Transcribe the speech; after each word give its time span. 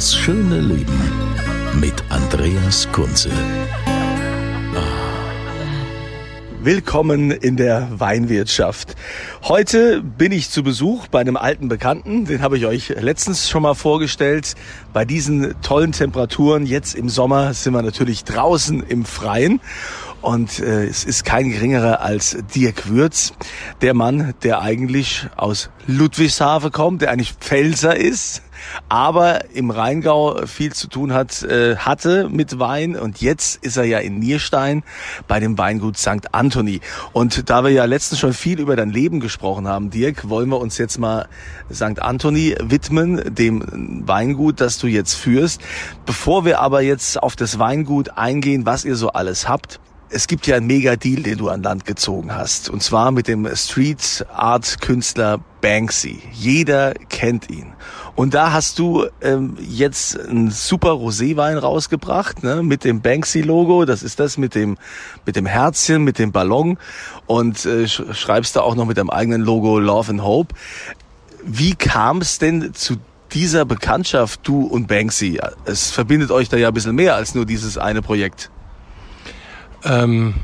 Das 0.00 0.16
schöne 0.16 0.60
Leben 0.60 0.98
mit 1.78 1.92
Andreas 2.08 2.90
Kunze. 2.90 3.28
Willkommen 6.62 7.30
in 7.30 7.58
der 7.58 7.86
Weinwirtschaft. 7.92 8.96
Heute 9.42 10.00
bin 10.00 10.32
ich 10.32 10.48
zu 10.48 10.62
Besuch 10.62 11.08
bei 11.08 11.20
einem 11.20 11.36
alten 11.36 11.68
Bekannten, 11.68 12.24
den 12.24 12.40
habe 12.40 12.56
ich 12.56 12.64
euch 12.64 12.88
letztens 12.98 13.50
schon 13.50 13.60
mal 13.60 13.74
vorgestellt. 13.74 14.54
Bei 14.94 15.04
diesen 15.04 15.60
tollen 15.60 15.92
Temperaturen, 15.92 16.64
jetzt 16.64 16.94
im 16.94 17.10
Sommer, 17.10 17.52
sind 17.52 17.74
wir 17.74 17.82
natürlich 17.82 18.24
draußen 18.24 18.82
im 18.82 19.04
Freien. 19.04 19.60
Und 20.22 20.60
äh, 20.60 20.86
es 20.86 21.04
ist 21.04 21.26
kein 21.26 21.50
geringerer 21.50 22.00
als 22.00 22.38
Dirk 22.54 22.88
Würz, 22.88 23.34
der 23.82 23.92
Mann, 23.92 24.32
der 24.44 24.62
eigentlich 24.62 25.26
aus 25.36 25.68
Ludwigshafen 25.86 26.72
kommt, 26.72 27.02
der 27.02 27.10
eigentlich 27.10 27.34
Pfälzer 27.34 27.96
ist, 27.96 28.42
aber 28.88 29.50
im 29.54 29.70
Rheingau 29.70 30.46
viel 30.46 30.72
zu 30.72 30.88
tun 30.88 31.12
hat, 31.12 31.42
äh, 31.42 31.76
hatte 31.76 32.28
mit 32.28 32.58
Wein 32.58 32.96
und 32.96 33.20
jetzt 33.20 33.64
ist 33.64 33.76
er 33.76 33.84
ja 33.84 33.98
in 33.98 34.18
Nierstein 34.18 34.82
bei 35.28 35.40
dem 35.40 35.58
Weingut 35.58 35.96
St. 35.96 36.32
Anthony. 36.32 36.80
Und 37.12 37.50
da 37.50 37.64
wir 37.64 37.70
ja 37.70 37.84
letztens 37.84 38.20
schon 38.20 38.32
viel 38.32 38.60
über 38.60 38.76
dein 38.76 38.90
Leben 38.90 39.20
gesprochen 39.20 39.68
haben, 39.68 39.90
Dirk, 39.90 40.28
wollen 40.28 40.48
wir 40.48 40.58
uns 40.58 40.78
jetzt 40.78 40.98
mal 40.98 41.28
St. 41.72 42.00
Anthony 42.00 42.56
widmen, 42.60 43.34
dem 43.34 44.06
Weingut, 44.06 44.60
das 44.60 44.78
du 44.78 44.86
jetzt 44.86 45.14
führst. 45.14 45.60
Bevor 46.06 46.44
wir 46.44 46.60
aber 46.60 46.80
jetzt 46.82 47.22
auf 47.22 47.36
das 47.36 47.58
Weingut 47.58 48.16
eingehen, 48.16 48.66
was 48.66 48.84
ihr 48.84 48.96
so 48.96 49.10
alles 49.10 49.48
habt, 49.48 49.80
es 50.10 50.26
gibt 50.26 50.46
ja 50.46 50.56
einen 50.56 50.66
Mega-Deal, 50.66 51.22
den 51.22 51.38
du 51.38 51.48
an 51.48 51.62
Land 51.62 51.84
gezogen 51.84 52.34
hast. 52.34 52.68
Und 52.68 52.82
zwar 52.82 53.12
mit 53.12 53.28
dem 53.28 53.48
Street 53.54 54.26
Art 54.32 54.80
Künstler 54.80 55.38
Banksy. 55.60 56.20
Jeder 56.32 56.94
kennt 57.08 57.48
ihn. 57.48 57.72
Und 58.16 58.34
da 58.34 58.52
hast 58.52 58.78
du 58.80 59.06
ähm, 59.20 59.56
jetzt 59.60 60.18
einen 60.18 60.50
super 60.50 60.90
Roséwein 60.90 61.56
rausgebracht, 61.58 62.42
ne, 62.42 62.62
mit 62.62 62.84
dem 62.84 63.00
Banksy-Logo. 63.00 63.84
Das 63.84 64.02
ist 64.02 64.18
das 64.18 64.36
mit 64.36 64.54
dem, 64.54 64.78
mit 65.26 65.36
dem 65.36 65.46
Herzchen, 65.46 66.02
mit 66.02 66.18
dem 66.18 66.32
Ballon. 66.32 66.76
Und 67.26 67.64
äh, 67.64 67.86
schreibst 67.86 68.56
da 68.56 68.62
auch 68.62 68.74
noch 68.74 68.86
mit 68.86 68.98
deinem 68.98 69.10
eigenen 69.10 69.42
Logo 69.42 69.78
Love 69.78 70.10
and 70.10 70.22
Hope. 70.22 70.54
Wie 71.44 71.74
kam 71.74 72.18
es 72.18 72.38
denn 72.38 72.74
zu 72.74 72.96
dieser 73.32 73.64
Bekanntschaft, 73.64 74.40
du 74.42 74.66
und 74.66 74.88
Banksy? 74.88 75.40
Es 75.64 75.92
verbindet 75.92 76.32
euch 76.32 76.48
da 76.48 76.56
ja 76.56 76.68
ein 76.68 76.74
bisschen 76.74 76.96
mehr 76.96 77.14
als 77.14 77.36
nur 77.36 77.46
dieses 77.46 77.78
eine 77.78 78.02
Projekt. 78.02 78.50
Ähm, 79.84 80.34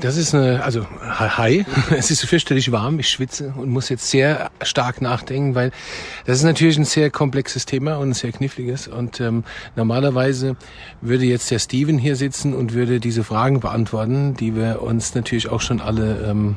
das 0.00 0.16
ist 0.16 0.34
eine, 0.34 0.62
also 0.64 0.86
hi, 1.00 1.64
es 1.96 2.10
ist 2.10 2.24
fürchterlich 2.24 2.72
warm, 2.72 2.98
ich 2.98 3.08
schwitze 3.08 3.54
und 3.56 3.70
muss 3.70 3.88
jetzt 3.88 4.10
sehr 4.10 4.50
stark 4.62 5.00
nachdenken, 5.00 5.54
weil 5.54 5.70
das 6.26 6.38
ist 6.38 6.44
natürlich 6.44 6.76
ein 6.76 6.84
sehr 6.84 7.10
komplexes 7.10 7.64
Thema 7.64 7.96
und 7.96 8.10
ein 8.10 8.14
sehr 8.14 8.32
kniffliges 8.32 8.88
und 8.88 9.20
ähm, 9.20 9.44
normalerweise 9.76 10.56
würde 11.00 11.24
jetzt 11.24 11.50
der 11.50 11.58
Steven 11.58 11.98
hier 11.98 12.16
sitzen 12.16 12.54
und 12.54 12.74
würde 12.74 13.00
diese 13.00 13.24
Fragen 13.24 13.60
beantworten, 13.60 14.34
die 14.34 14.56
wir 14.56 14.82
uns 14.82 15.14
natürlich 15.14 15.48
auch 15.48 15.60
schon 15.60 15.80
alle 15.80 16.28
ähm, 16.28 16.56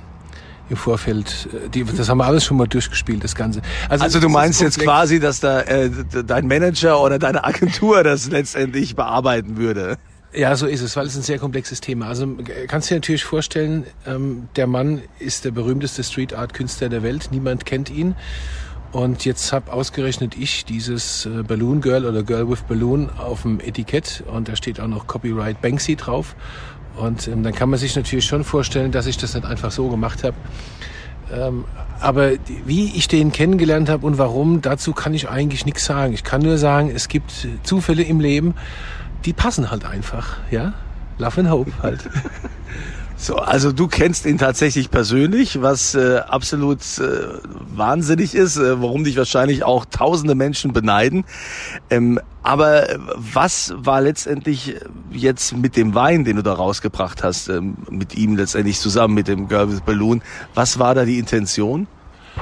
im 0.70 0.76
Vorfeld, 0.76 1.48
äh, 1.54 1.70
die, 1.70 1.84
das 1.84 2.10
haben 2.10 2.18
wir 2.18 2.26
alles 2.26 2.44
schon 2.44 2.58
mal 2.58 2.68
durchgespielt, 2.68 3.24
das 3.24 3.36
Ganze. 3.36 3.62
Also, 3.88 4.04
also 4.04 4.20
du 4.20 4.30
meinst 4.30 4.62
jetzt 4.62 4.80
quasi, 4.80 5.20
dass 5.20 5.40
da 5.40 5.62
äh, 5.62 5.90
dein 6.26 6.48
Manager 6.48 7.02
oder 7.02 7.20
deine 7.20 7.44
Agentur 7.44 8.04
das 8.04 8.30
letztendlich 8.30 8.96
bearbeiten 8.96 9.58
würde? 9.58 9.98
Ja, 10.34 10.56
so 10.56 10.68
ist 10.68 10.82
es, 10.82 10.96
weil 10.98 11.08
es 11.08 11.16
ein 11.16 11.22
sehr 11.22 11.40
komplexes 11.40 11.80
Thema. 11.80 12.08
Also 12.08 12.28
kannst 12.68 12.90
du 12.90 12.94
dir 12.94 12.98
natürlich 13.00 13.24
vorstellen, 13.24 13.86
ähm, 14.06 14.50
der 14.56 14.68
Mann 14.68 15.02
ist 15.20 15.46
der 15.46 15.52
berühmteste 15.52 16.04
Street 16.04 16.34
Art 16.34 16.54
Künstler 16.54 16.90
der 16.90 17.02
Welt. 17.02 17.30
Niemand 17.32 17.66
kennt 17.66 17.90
ihn. 17.90 18.16
Und 18.92 19.26
jetzt 19.26 19.52
habe 19.54 19.72
ausgerechnet 19.72 20.36
ich 20.38 20.66
dieses 20.66 21.26
äh, 21.26 21.44
Balloon 21.44 21.82
Girl 21.82 22.06
oder 22.06 22.24
Girl 22.24 22.50
with 22.50 22.62
Balloon 22.62 23.10
auf 23.18 23.44
dem 23.44 23.60
Etikett 23.60 24.24
und 24.32 24.48
da 24.48 24.56
steht 24.56 24.80
auch 24.80 24.88
noch 24.88 25.08
Copyright 25.08 25.62
Banksy 25.62 25.96
drauf. 25.96 26.36
Und 26.98 27.28
ähm, 27.28 27.44
dann 27.44 27.54
kann 27.54 27.70
man 27.70 27.80
sich 27.80 27.96
natürlich 27.96 28.26
schon 28.26 28.44
vorstellen, 28.44 28.92
dass 28.92 29.06
ich 29.06 29.18
das 29.18 29.34
nicht 29.34 29.46
einfach 29.46 29.72
so 29.72 29.88
gemacht 29.88 30.24
habe. 30.24 30.36
Ähm, 31.32 31.66
aber 32.00 32.32
wie 32.66 32.96
ich 32.96 33.08
den 33.08 33.32
kennengelernt 33.32 33.90
habe 33.90 34.06
und 34.06 34.18
warum, 34.18 34.62
dazu 34.62 34.94
kann 34.94 35.14
ich 35.14 35.30
eigentlich 35.30 35.66
nichts 35.66 35.86
sagen. 35.86 36.14
Ich 36.14 36.24
kann 36.24 36.42
nur 36.42 36.58
sagen, 36.58 36.92
es 36.94 37.08
gibt 37.08 37.48
Zufälle 37.64 38.04
im 38.04 38.20
Leben 38.20 38.56
die 39.28 39.34
passen 39.34 39.70
halt 39.70 39.84
einfach, 39.84 40.38
ja. 40.52 40.74
Love 41.18 41.42
and 41.42 41.50
Hope 41.50 41.72
halt. 41.84 42.10
So, 43.20 43.38
also 43.38 43.72
du 43.72 43.88
kennst 43.88 44.28
ihn 44.28 44.38
tatsächlich 44.38 44.92
persönlich, 44.92 45.60
was 45.60 45.96
äh, 45.96 46.18
absolut 46.18 46.82
äh, 47.00 47.40
wahnsinnig 47.76 48.36
ist, 48.36 48.58
äh, 48.58 48.80
warum 48.80 49.06
dich 49.06 49.18
wahrscheinlich 49.18 49.64
auch 49.64 49.86
tausende 49.86 50.36
Menschen 50.36 50.72
beneiden. 50.72 51.26
Ähm, 51.90 52.20
aber 52.44 52.86
was 53.16 53.74
war 53.76 54.02
letztendlich 54.02 54.76
jetzt 55.10 55.58
mit 55.58 55.78
dem 55.78 55.96
Wein, 55.96 56.26
den 56.26 56.36
du 56.36 56.44
da 56.44 56.54
rausgebracht 56.54 57.24
hast, 57.24 57.50
ähm, 57.50 57.78
mit 57.90 58.14
ihm 58.14 58.38
letztendlich 58.38 58.80
zusammen 58.80 59.16
mit 59.16 59.28
dem 59.28 59.48
Girl 59.48 59.72
with 59.72 59.82
Balloon? 59.82 60.22
Was 60.54 60.78
war 60.78 60.94
da 60.94 61.04
die 61.04 61.18
Intention? 61.18 61.88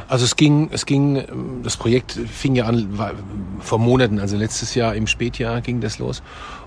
Also 0.07 0.25
es 0.25 0.35
ging, 0.35 0.69
es 0.71 0.85
ging, 0.85 1.23
das 1.63 1.77
Projekt 1.77 2.11
fing 2.11 2.55
ja 2.55 2.65
an 2.65 2.97
war, 2.97 3.13
vor 3.59 3.79
Monaten, 3.79 4.19
also 4.19 4.37
letztes 4.37 4.75
Jahr 4.75 4.95
im 4.95 5.07
Spätjahr 5.07 5.61
ging 5.61 5.81
das 5.81 5.97
los. 5.99 6.21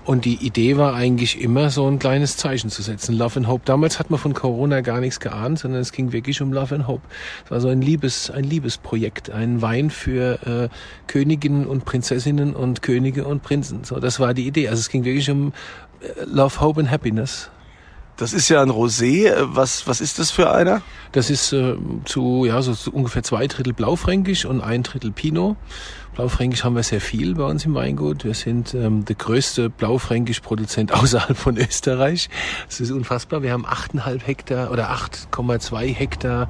Und 0.05 0.25
die 0.25 0.35
Idee 0.45 0.77
war 0.77 0.93
eigentlich 0.95 1.39
immer 1.39 1.69
so 1.69 1.87
ein 1.87 1.99
kleines 1.99 2.35
Zeichen 2.35 2.69
zu 2.69 2.81
setzen. 2.81 3.15
Love 3.15 3.37
and 3.37 3.47
Hope. 3.47 3.61
Damals 3.65 3.99
hat 3.99 4.09
man 4.09 4.19
von 4.19 4.33
Corona 4.33 4.81
gar 4.81 4.99
nichts 4.99 5.19
geahnt, 5.19 5.59
sondern 5.59 5.81
es 5.81 5.91
ging 5.91 6.11
wirklich 6.11 6.41
um 6.41 6.51
Love 6.51 6.75
and 6.75 6.87
Hope. 6.87 7.03
Es 7.45 7.51
war 7.51 7.61
so 7.61 7.67
ein 7.67 7.81
Liebes, 7.81 8.31
ein 8.31 8.43
Liebesprojekt, 8.43 9.29
ein 9.29 9.61
Wein 9.61 9.89
für 9.89 10.39
äh, 10.47 10.69
Königinnen 11.07 11.67
und 11.67 11.85
Prinzessinnen 11.85 12.55
und 12.55 12.81
Könige 12.81 13.25
und 13.25 13.43
Prinzen. 13.43 13.83
So, 13.83 13.99
das 13.99 14.19
war 14.19 14.33
die 14.33 14.47
Idee. 14.47 14.67
Also 14.69 14.79
es 14.79 14.89
ging 14.89 15.05
wirklich 15.05 15.29
um 15.29 15.53
äh, 16.01 16.25
Love, 16.25 16.59
Hope 16.59 16.79
and 16.79 16.91
Happiness. 16.91 17.49
Das 18.19 18.33
ist 18.33 18.49
ja 18.49 18.61
ein 18.61 18.69
Rosé. 18.69 19.33
Was, 19.37 19.87
was 19.87 20.01
ist 20.01 20.19
das 20.19 20.29
für 20.29 20.51
einer? 20.51 20.81
Das 21.13 21.29
ist 21.29 21.53
äh, 21.53 21.77
zu, 22.03 22.43
ja, 22.43 22.61
so 22.61 22.73
zu 22.73 22.91
ungefähr 22.91 23.23
zwei 23.23 23.47
Drittel 23.47 23.71
Blaufränkisch 23.71 24.43
und 24.43 24.59
ein 24.59 24.83
Drittel 24.83 25.11
Pinot. 25.11 25.55
Blaufränkisch 26.15 26.65
haben 26.65 26.75
wir 26.75 26.83
sehr 26.83 26.99
viel 26.99 27.35
bei 27.35 27.45
uns 27.45 27.63
im 27.63 27.75
Weingut. 27.75 28.25
Wir 28.25 28.33
sind 28.33 28.73
ähm, 28.73 29.05
der 29.05 29.15
größte 29.15 29.69
Blaufränkisch-Produzent 29.69 30.91
außerhalb 31.01 31.37
von 31.37 31.55
Österreich. 31.55 32.29
Das 32.67 32.81
ist 32.81 32.91
unfassbar. 32.91 33.41
Wir 33.41 33.53
haben 33.53 33.65
8,5 33.65 34.21
Hektar 34.23 34.71
oder 34.71 34.91
8,2 34.91 35.93
Hektar 35.93 36.49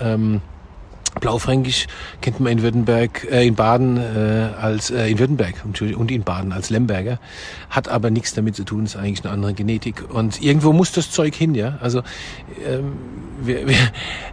ähm, 0.00 0.40
Blaufränkisch 1.18 1.86
kennt 2.20 2.40
man 2.40 2.52
in 2.52 2.62
Württemberg, 2.62 3.26
äh, 3.30 3.46
in 3.46 3.54
Baden 3.54 3.96
äh, 3.96 4.50
als 4.60 4.90
äh, 4.90 5.08
in 5.10 5.18
Württemberg 5.18 5.54
und 5.64 6.10
in 6.10 6.22
Baden 6.22 6.52
als 6.52 6.70
Lemberger, 6.70 7.18
hat 7.68 7.88
aber 7.88 8.10
nichts 8.10 8.34
damit 8.34 8.54
zu 8.54 8.64
tun, 8.64 8.84
ist 8.84 8.96
eigentlich 8.96 9.24
eine 9.24 9.32
andere 9.32 9.54
Genetik 9.54 10.04
und 10.08 10.40
irgendwo 10.40 10.72
muss 10.72 10.92
das 10.92 11.10
Zeug 11.10 11.34
hin, 11.34 11.54
ja. 11.54 11.78
Also 11.80 12.02
ähm, 12.66 12.92
wir, 13.42 13.66
wir, 13.66 13.76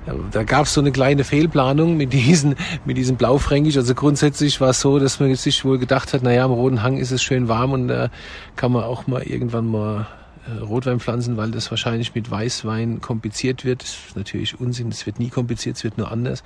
da 0.31 0.43
gab 0.43 0.65
es 0.65 0.73
so 0.73 0.81
eine 0.81 0.91
kleine 0.91 1.23
Fehlplanung 1.23 1.97
mit 1.97 2.13
diesen 2.13 2.55
mit 2.85 2.97
diesem 2.97 3.15
Blaufränkisch. 3.15 3.77
Also 3.77 3.95
grundsätzlich 3.95 4.61
war 4.61 4.69
es 4.69 4.81
so, 4.81 4.99
dass 4.99 5.19
man 5.19 5.33
sich 5.35 5.65
wohl 5.65 5.79
gedacht 5.79 6.13
hat, 6.13 6.21
na 6.23 6.31
ja, 6.31 6.45
am 6.45 6.51
Roten 6.51 6.83
Hang 6.83 6.97
ist 6.97 7.11
es 7.11 7.23
schön 7.23 7.47
warm 7.47 7.71
und 7.71 7.87
da 7.87 8.09
kann 8.55 8.71
man 8.71 8.83
auch 8.83 9.07
mal 9.07 9.23
irgendwann 9.23 9.67
mal 9.67 10.01
äh, 10.01 10.26
Rotweinpflanzen, 10.61 11.37
weil 11.37 11.51
das 11.51 11.69
wahrscheinlich 11.71 12.15
mit 12.15 12.29
Weißwein 12.29 13.01
kompliziert 13.01 13.65
wird. 13.65 13.83
Das 13.83 13.89
ist 13.89 14.15
natürlich 14.15 14.59
Unsinn, 14.59 14.89
es 14.89 15.05
wird 15.05 15.19
nie 15.19 15.29
kompliziert, 15.29 15.77
es 15.77 15.83
wird 15.83 15.97
nur 15.97 16.11
anders. 16.11 16.43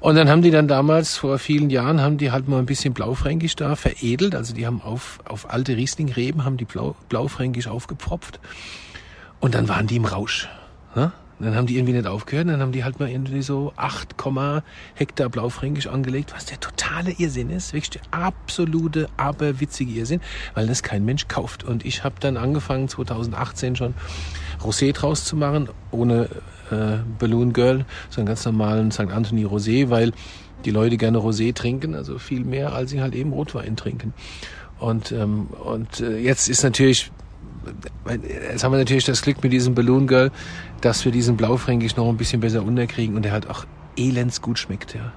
Und 0.00 0.16
dann 0.16 0.28
haben 0.28 0.42
die 0.42 0.50
dann 0.50 0.68
damals, 0.68 1.16
vor 1.16 1.38
vielen 1.38 1.70
Jahren, 1.70 2.00
haben 2.00 2.18
die 2.18 2.30
halt 2.30 2.48
mal 2.48 2.58
ein 2.58 2.66
bisschen 2.66 2.94
Blaufränkisch 2.94 3.56
da 3.56 3.76
veredelt. 3.76 4.34
Also 4.34 4.54
die 4.54 4.66
haben 4.66 4.82
auf, 4.82 5.18
auf 5.24 5.50
alte 5.50 5.76
Rieslingreben, 5.76 6.44
haben 6.44 6.56
die 6.56 6.64
Blau, 6.64 6.96
Blaufränkisch 7.08 7.68
aufgepfropft. 7.68 8.40
Und 9.40 9.54
dann 9.54 9.68
waren 9.68 9.86
die 9.86 9.96
im 9.96 10.04
Rausch. 10.04 10.48
Ne? 10.94 11.12
Und 11.38 11.46
dann 11.46 11.56
haben 11.56 11.66
die 11.66 11.76
irgendwie 11.76 11.94
nicht 11.94 12.06
aufgehört, 12.06 12.48
dann 12.48 12.60
haben 12.60 12.72
die 12.72 12.84
halt 12.84 13.00
mal 13.00 13.08
irgendwie 13.08 13.42
so 13.42 13.72
8, 13.76 14.14
Hektar 14.94 15.28
Blaufränkisch 15.28 15.88
angelegt, 15.88 16.32
was 16.34 16.46
der 16.46 16.60
totale 16.60 17.10
Irrsinn 17.10 17.50
ist, 17.50 17.72
wirklich 17.72 17.90
der 17.90 18.02
absolute, 18.12 19.08
aberwitzige 19.16 19.92
Irrsinn, 19.92 20.20
weil 20.54 20.66
das 20.66 20.82
kein 20.82 21.04
Mensch 21.04 21.26
kauft. 21.26 21.64
Und 21.64 21.84
ich 21.84 22.04
habe 22.04 22.14
dann 22.20 22.36
angefangen, 22.36 22.88
2018 22.88 23.76
schon 23.76 23.94
Rosé 24.62 24.92
draus 24.92 25.24
zu 25.24 25.36
machen, 25.36 25.68
ohne 25.90 26.28
äh, 26.70 26.98
Balloon 27.18 27.52
Girl, 27.52 27.84
sondern 28.10 28.34
ganz 28.34 28.44
normalen 28.44 28.90
St. 28.92 29.10
Anthony 29.10 29.44
Rosé, 29.44 29.90
weil 29.90 30.12
die 30.64 30.70
Leute 30.70 30.96
gerne 30.96 31.18
Rosé 31.18 31.52
trinken, 31.52 31.94
also 31.94 32.18
viel 32.18 32.44
mehr, 32.44 32.72
als 32.72 32.90
sie 32.90 33.00
halt 33.00 33.14
eben 33.14 33.32
Rotwein 33.32 33.76
trinken. 33.76 34.14
Und, 34.78 35.12
ähm, 35.12 35.48
und 35.64 36.00
äh, 36.00 36.18
jetzt 36.18 36.48
ist 36.48 36.62
natürlich 36.62 37.10
Jetzt 38.06 38.64
haben 38.64 38.72
wir 38.72 38.78
natürlich 38.78 39.04
das 39.04 39.22
Glück 39.22 39.42
mit 39.42 39.52
diesem 39.52 39.74
Balloon 39.74 40.06
Girl, 40.06 40.30
dass 40.80 41.04
wir 41.04 41.12
diesen 41.12 41.36
Blaufränkisch 41.36 41.96
noch 41.96 42.08
ein 42.08 42.16
bisschen 42.16 42.40
besser 42.40 42.62
unterkriegen 42.62 43.16
und 43.16 43.24
der 43.24 43.32
halt 43.32 43.48
auch 43.48 43.64
elends 43.96 44.42
gut 44.42 44.58
schmeckt, 44.58 44.94
ja. 44.94 45.12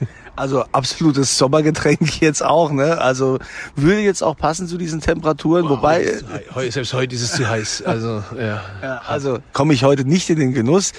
Also 0.38 0.64
absolutes 0.70 1.36
Sommergetränk 1.36 2.20
jetzt 2.20 2.44
auch, 2.44 2.70
ne? 2.70 3.00
Also 3.00 3.38
würde 3.74 4.00
jetzt 4.02 4.22
auch 4.22 4.36
passen 4.36 4.68
zu 4.68 4.78
diesen 4.78 5.00
Temperaturen, 5.00 5.64
wow, 5.64 5.70
wobei 5.78 6.14
heute, 6.54 6.70
selbst 6.70 6.92
heute 6.92 7.14
ist 7.16 7.22
es 7.22 7.32
zu 7.32 7.48
heiß. 7.48 7.82
Also 7.88 8.22
ja. 8.38 8.62
ja 8.82 9.02
also 9.06 9.38
komme 9.52 9.72
ich 9.72 9.82
heute 9.82 10.04
nicht 10.04 10.28
in 10.30 10.38
den 10.38 10.52
Genuss, 10.52 10.92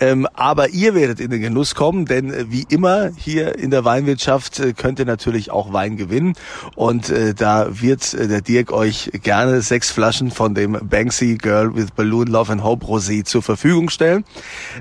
ähm, 0.00 0.26
aber 0.32 0.70
ihr 0.70 0.94
werdet 0.94 1.20
in 1.20 1.30
den 1.30 1.40
Genuss 1.40 1.74
kommen, 1.74 2.06
denn 2.06 2.32
äh, 2.32 2.46
wie 2.50 2.64
immer 2.68 3.10
hier 3.16 3.58
in 3.58 3.70
der 3.70 3.84
Weinwirtschaft 3.84 4.60
äh, 4.60 4.72
könnt 4.72 4.98
ihr 4.98 5.04
natürlich 5.04 5.50
auch 5.50 5.72
Wein 5.72 5.96
gewinnen 5.96 6.34
und 6.76 7.10
äh, 7.10 7.34
da 7.34 7.80
wird 7.80 8.14
äh, 8.14 8.28
der 8.28 8.40
Dirk 8.40 8.72
euch 8.72 9.10
gerne 9.22 9.60
sechs 9.60 9.90
Flaschen 9.90 10.30
von 10.30 10.54
dem 10.54 10.78
Banksy 10.88 11.36
Girl 11.36 11.74
with 11.74 11.90
Balloon 11.90 12.28
Love 12.28 12.52
and 12.52 12.62
Hope 12.62 12.86
Rosé 12.86 13.24
zur 13.24 13.42
Verfügung 13.42 13.90
stellen. 13.90 14.24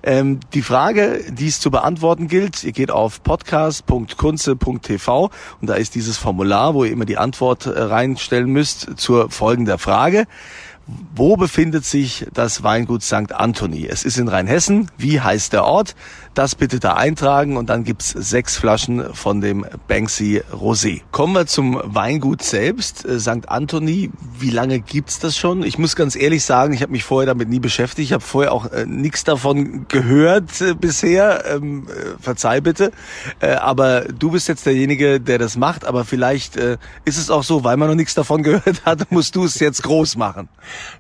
Ähm, 0.04 0.40
die 0.54 0.62
Frage, 0.62 1.26
die 1.30 1.48
es 1.48 1.60
zu 1.60 1.72
beantworten 1.72 2.28
gilt, 2.28 2.64
ihr 2.64 2.74
geht 2.74 2.92
auf 2.92 3.24
podcast.com 3.24 4.05
www.kunze.tv 4.06 5.30
und 5.62 5.70
da 5.70 5.76
ist 5.76 5.96
dieses 5.96 6.18
Formular, 6.18 6.74
wo 6.74 6.84
ihr 6.84 6.92
immer 6.92 7.06
die 7.06 7.18
Antwort 7.18 7.66
äh, 7.66 7.70
reinstellen 7.70 8.50
müsst 8.50 8.98
zur 8.98 9.30
folgenden 9.30 9.78
Frage. 9.78 10.26
Wo 11.16 11.36
befindet 11.36 11.84
sich 11.84 12.28
das 12.34 12.62
Weingut 12.62 13.02
St. 13.02 13.32
Anthony? 13.32 13.88
Es 13.88 14.04
ist 14.04 14.18
in 14.18 14.28
Rheinhessen. 14.28 14.92
Wie 14.98 15.20
heißt 15.20 15.54
der 15.54 15.66
Ort? 15.66 15.96
Das 16.36 16.54
bitte 16.54 16.82
da 16.82 16.96
eintragen 16.96 17.56
und 17.56 17.70
dann 17.70 17.86
gibt's 17.86 18.10
sechs 18.10 18.58
Flaschen 18.58 19.14
von 19.14 19.40
dem 19.40 19.66
Banksy 19.88 20.42
Rosé. 20.52 21.00
Kommen 21.12 21.32
wir 21.32 21.48
zum 21.48 21.80
Weingut 21.82 22.44
selbst, 22.44 23.06
äh, 23.06 23.22
St. 23.22 23.48
Anthony. 23.48 24.12
Wie 24.38 24.50
lange 24.50 24.82
gibt's 24.82 25.20
das 25.20 25.38
schon? 25.38 25.64
Ich 25.64 25.78
muss 25.78 25.96
ganz 25.96 26.18
ehrlich 26.18 26.44
sagen, 26.44 26.74
ich 26.74 26.82
habe 26.82 26.92
mich 26.92 27.06
vorher 27.06 27.26
damit 27.26 27.48
nie 27.48 27.62
beschäftigt. 27.62 28.08
Ich 28.08 28.12
habe 28.12 28.22
vorher 28.22 28.52
auch 28.52 28.70
äh, 28.70 28.86
nichts 28.86 29.24
davon 29.24 29.88
gehört 29.88 30.60
äh, 30.60 30.74
bisher. 30.74 31.46
Ähm, 31.46 31.88
äh, 31.88 32.22
verzeih 32.22 32.60
bitte. 32.60 32.92
Äh, 33.40 33.52
aber 33.52 34.02
du 34.02 34.32
bist 34.32 34.50
jetzt 34.50 34.66
derjenige, 34.66 35.22
der 35.22 35.38
das 35.38 35.56
macht. 35.56 35.86
Aber 35.86 36.04
vielleicht 36.04 36.58
ist 36.58 37.18
es 37.18 37.30
auch 37.30 37.44
so, 37.44 37.64
weil 37.64 37.78
man 37.78 37.88
noch 37.88 37.96
nichts 37.96 38.14
davon 38.14 38.44
gehört 38.44 38.84
hat, 38.84 39.10
musst 39.10 39.38
du 39.38 39.46
es 39.46 39.58
jetzt 39.62 39.84
groß 39.84 40.18
machen. 40.18 40.50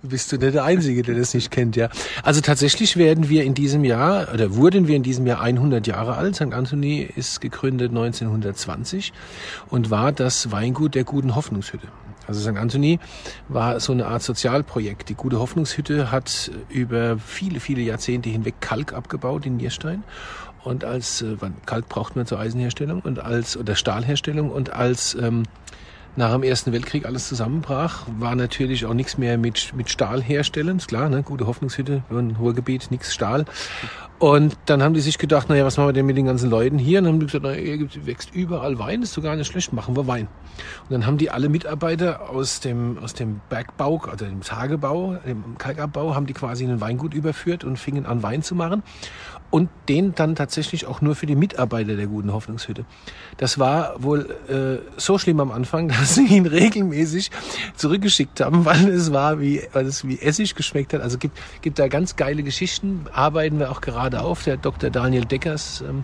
Bist 0.01 0.31
du 0.31 0.37
nicht 0.37 0.53
der 0.53 0.63
Einzige, 0.63 1.03
der 1.03 1.15
das 1.15 1.33
nicht 1.33 1.51
kennt, 1.51 1.75
ja. 1.75 1.89
Also 2.23 2.39
tatsächlich 2.39 2.95
werden 2.95 3.27
wir 3.27 3.43
in 3.43 3.53
diesem 3.53 3.83
Jahr, 3.83 4.33
oder 4.33 4.55
wurden 4.55 4.87
wir 4.87 4.95
in 4.95 5.03
diesem 5.03 5.24
Jahr 5.27 5.41
100 5.41 5.85
Jahre 5.87 6.15
alt. 6.15 6.35
St. 6.35 6.53
Anthony 6.53 7.01
ist 7.01 7.41
gegründet 7.41 7.89
1920 7.89 9.13
und 9.69 9.89
war 9.91 10.11
das 10.11 10.51
Weingut 10.51 10.95
der 10.95 11.03
guten 11.03 11.35
Hoffnungshütte. 11.35 11.87
Also 12.27 12.41
St. 12.41 12.57
Anthony 12.57 12.99
war 13.47 13.79
so 13.79 13.93
eine 13.93 14.07
Art 14.07 14.23
Sozialprojekt. 14.23 15.09
Die 15.09 15.15
gute 15.15 15.39
Hoffnungshütte 15.39 16.11
hat 16.11 16.51
über 16.69 17.17
viele, 17.19 17.59
viele 17.59 17.81
Jahrzehnte 17.81 18.29
hinweg 18.29 18.55
Kalk 18.61 18.93
abgebaut 18.93 19.45
in 19.45 19.57
Nierstein. 19.57 20.03
Und 20.63 20.83
als 20.83 21.21
äh, 21.21 21.35
Kalk 21.67 21.87
braucht 21.89 22.15
man 22.15 22.25
zur 22.25 22.39
Eisenherstellung 22.39 23.01
und 23.01 23.19
als 23.19 23.55
oder 23.55 23.75
Stahlherstellung 23.75 24.49
und 24.49 24.73
als 24.73 25.15
ähm, 25.15 25.43
nach 26.15 26.31
dem 26.31 26.43
Ersten 26.43 26.71
Weltkrieg 26.71 27.05
alles 27.05 27.27
zusammenbrach, 27.27 28.03
war 28.19 28.35
natürlich 28.35 28.85
auch 28.85 28.93
nichts 28.93 29.17
mehr 29.17 29.37
mit, 29.37 29.73
mit 29.75 29.89
Stahl 29.89 30.21
herstellen. 30.21 30.77
Ist 30.77 30.87
klar, 30.87 31.09
ne? 31.09 31.23
gute 31.23 31.47
Hoffnungshütte, 31.47 32.03
ein 32.09 32.37
Ruhrgebiet, 32.39 32.89
nichts 32.91 33.13
Stahl. 33.13 33.45
Und 34.17 34.57
dann 34.65 34.81
haben 34.81 34.93
die 34.93 35.01
sich 35.01 35.17
gedacht, 35.17 35.49
naja, 35.49 35.65
was 35.65 35.75
machen 35.75 35.89
wir 35.89 35.93
denn 35.93 36.05
mit 36.05 36.15
den 36.15 36.25
ganzen 36.25 36.49
Leuten 36.49 36.77
hier? 36.77 36.99
Und 36.99 37.05
dann 37.05 37.13
haben 37.13 37.19
die 37.19 37.25
gesagt, 37.25 37.43
naja, 37.43 37.61
hier 37.61 38.05
wächst 38.05 38.33
überall 38.33 38.79
Wein, 38.79 39.01
ist 39.01 39.11
sogar 39.11 39.35
nicht 39.35 39.51
schlecht, 39.51 39.73
machen 39.73 39.97
wir 39.97 40.07
Wein. 40.07 40.29
Und 40.83 40.91
dann 40.91 41.05
haben 41.05 41.17
die 41.17 41.29
alle 41.29 41.49
Mitarbeiter 41.49 42.29
aus 42.29 42.61
dem, 42.61 42.97
aus 42.99 43.13
dem 43.13 43.41
Bergbau, 43.49 44.01
also 44.09 44.23
dem 44.23 44.39
Tagebau, 44.39 45.15
dem 45.25 45.57
Kalkabbau, 45.57 46.15
haben 46.15 46.27
die 46.27 46.33
quasi 46.33 46.63
in 46.63 46.71
ein 46.71 46.81
Weingut 46.81 47.13
überführt 47.13 47.65
und 47.65 47.77
fingen 47.77 48.05
an 48.05 48.23
Wein 48.23 48.41
zu 48.41 48.55
machen 48.55 48.83
und 49.55 49.69
den 49.87 50.13
dann 50.15 50.35
tatsächlich 50.35 50.85
auch 50.85 50.99
nur 50.99 51.15
für 51.15 51.27
die 51.27 51.35
Mitarbeiter 51.37 51.95
der 51.95 52.07
guten 52.07 52.33
Hoffnungshütte. 52.33 52.83
Das 53.37 53.57
war 53.57 54.03
wohl 54.03 54.29
äh, 54.49 54.85
so 54.99 55.17
schlimm 55.17 55.39
am 55.39 55.49
Anfang, 55.49 55.87
dass 55.97 56.15
sie 56.15 56.25
ihn 56.25 56.45
regelmäßig 56.45 57.31
zurückgeschickt 57.77 58.41
haben, 58.41 58.65
weil 58.65 58.89
es 58.89 59.13
war 59.13 59.39
wie, 59.39 59.61
weil 59.71 59.85
es 59.85 60.05
wie 60.05 60.19
Essig 60.19 60.55
geschmeckt 60.55 60.93
hat. 60.93 60.99
Also 60.99 61.17
gibt, 61.17 61.37
gibt 61.61 61.79
da 61.79 61.87
ganz 61.87 62.17
geile 62.17 62.43
Geschichten, 62.43 63.05
arbeiten 63.13 63.57
wir 63.57 63.71
auch 63.71 63.79
gerade 63.79 64.23
auf. 64.23 64.43
Der 64.43 64.57
Dr. 64.57 64.89
Daniel 64.89 65.23
Deckers 65.23 65.85
ähm, 65.87 66.03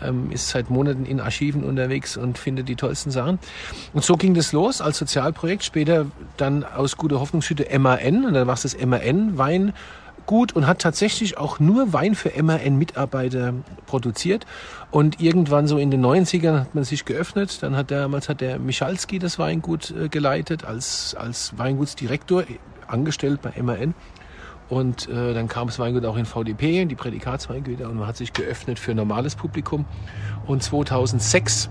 ähm, 0.00 0.30
ist 0.30 0.48
seit 0.48 0.70
Monaten 0.70 1.04
in 1.04 1.20
Archiven 1.20 1.64
unterwegs 1.64 2.16
und 2.16 2.38
findet 2.38 2.70
die 2.70 2.76
tollsten 2.76 3.10
Sachen. 3.10 3.38
Und 3.92 4.02
so 4.02 4.16
ging 4.16 4.32
das 4.32 4.52
los 4.52 4.80
als 4.80 4.96
Sozialprojekt. 4.96 5.62
Später 5.62 6.06
dann 6.38 6.64
aus 6.64 6.96
Gute 6.96 7.20
Hoffnungshütte 7.20 7.66
MAN 7.78 8.24
und 8.24 8.32
dann 8.32 8.46
war 8.46 8.54
es 8.54 8.62
das 8.62 8.82
MAN 8.82 9.36
Wein 9.36 9.74
gut 10.28 10.52
und 10.52 10.68
hat 10.68 10.78
tatsächlich 10.80 11.38
auch 11.38 11.58
nur 11.58 11.92
Wein 11.92 12.14
für 12.14 12.30
MAN-Mitarbeiter 12.40 13.54
produziert. 13.86 14.46
Und 14.92 15.20
irgendwann 15.20 15.66
so 15.66 15.78
in 15.78 15.90
den 15.90 16.04
90ern 16.04 16.60
hat 16.60 16.74
man 16.76 16.84
sich 16.84 17.04
geöffnet. 17.04 17.62
Dann 17.62 17.74
hat 17.74 17.90
damals 17.90 18.28
hat 18.28 18.40
der 18.40 18.60
Michalski 18.60 19.18
das 19.18 19.40
Weingut 19.40 19.90
äh, 19.90 20.08
geleitet 20.08 20.64
als, 20.64 21.16
als 21.18 21.58
Weingutsdirektor, 21.58 22.44
angestellt 22.86 23.40
bei 23.42 23.60
MAN. 23.60 23.94
Und 24.68 25.08
äh, 25.08 25.32
dann 25.32 25.48
kam 25.48 25.68
das 25.68 25.78
Weingut 25.78 26.04
auch 26.04 26.16
in 26.16 26.26
VDP, 26.26 26.82
in 26.82 26.88
die 26.88 26.94
Prädikatsweingüter, 26.94 27.88
und 27.88 27.96
man 27.96 28.06
hat 28.06 28.18
sich 28.18 28.34
geöffnet 28.34 28.78
für 28.78 28.94
normales 28.94 29.34
Publikum. 29.34 29.86
Und 30.46 30.62
2006 30.62 31.70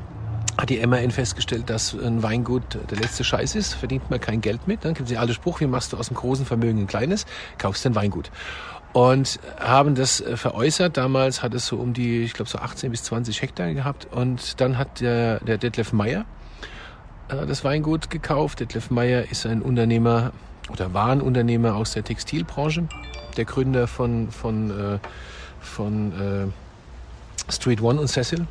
hat 0.57 0.69
die 0.69 0.86
MAN 0.86 1.12
festgestellt, 1.12 1.69
dass 1.69 1.94
ein 1.94 2.24
Weingut 2.24 2.80
der 2.89 2.98
letzte 2.98 3.24
Scheiß 3.24 3.56
ist, 3.56 3.74
verdient 3.75 4.09
man 4.09 4.19
kein 4.19 4.42
Geld 4.42 4.68
mit. 4.68 4.83
Dann 4.83 4.94
gibt 4.94 5.07
es 5.07 5.13
den 5.13 5.19
alten 5.19 5.33
Spruch, 5.33 5.59
wie 5.59 5.68
machst 5.68 5.94
du 5.94 5.98
aus 5.98 6.09
einem 6.09 6.18
großen 6.18 6.45
Vermögen 6.45 6.80
ein 6.80 6.88
kleines, 6.88 7.25
kaufst 7.57 7.86
ein 7.86 7.95
Weingut. 7.95 8.31
Und 8.94 9.39
haben 9.59 9.94
das 9.94 10.21
äh, 10.21 10.38
veräußert. 10.38 10.98
Damals 10.98 11.44
hat 11.44 11.54
es 11.54 11.68
so 11.68 11.77
um 11.77 11.94
die, 11.94 12.24
ich 12.24 12.33
glaube, 12.33 12.50
so 12.50 12.57
18 12.57 12.89
bis 12.89 13.04
20 13.04 13.42
Hektar 13.42 13.74
gehabt. 13.74 14.07
Und 14.12 14.59
dann 14.59 14.77
hat 14.77 15.01
der, 15.01 15.39
der 15.42 15.59
Detlef 15.59 15.94
Meyer 15.94 16.25
äh, 17.30 17.45
das 17.45 17.63
Weingut 17.63 18.10
gekauft. 18.10 18.60
Detlef 18.60 18.89
Meyer 18.89 19.30
ist 19.30 19.45
ein 19.45 19.62
Unternehmer 19.62 20.32
oder 20.72 20.93
war 20.93 21.10
ein 21.10 21.22
Unternehmer 21.22 21.75
aus 21.75 21.91
der 21.91 22.03
Textilbranche. 22.03 22.88
Der 23.36 23.46
Gründer 23.46 23.88
von, 23.88 24.32
von, 24.32 24.72
äh, 24.72 25.00
von 25.60 26.12
äh, 26.20 27.51
Street 27.51 27.82
One 27.82 28.00
und 28.00 28.08
Cecil. 28.08 28.48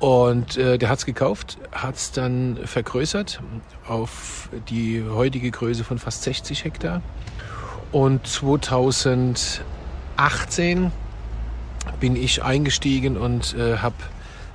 Und 0.00 0.56
äh, 0.56 0.78
der 0.78 0.88
hat's 0.88 1.04
gekauft, 1.04 1.58
hat's 1.72 2.10
dann 2.10 2.58
vergrößert 2.64 3.42
auf 3.86 4.48
die 4.70 5.04
heutige 5.04 5.50
Größe 5.50 5.84
von 5.84 5.98
fast 5.98 6.22
60 6.22 6.64
Hektar. 6.64 7.02
Und 7.92 8.26
2018 8.26 10.90
bin 12.00 12.16
ich 12.16 12.42
eingestiegen 12.42 13.18
und 13.18 13.54
äh, 13.54 13.76
habe 13.76 13.96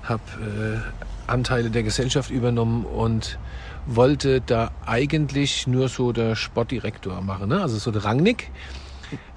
hab, 0.04 0.20
äh, 0.40 0.80
Anteile 1.28 1.70
der 1.70 1.84
Gesellschaft 1.84 2.32
übernommen 2.32 2.86
und 2.86 3.38
wollte 3.86 4.42
da 4.42 4.72
eigentlich 4.86 5.68
nur 5.68 5.90
so 5.90 6.12
der 6.12 6.36
Sportdirektor 6.36 7.22
machen, 7.22 7.50
ne? 7.50 7.62
also 7.62 7.78
so 7.78 7.92
der 7.92 8.04
Rangnick. 8.04 8.50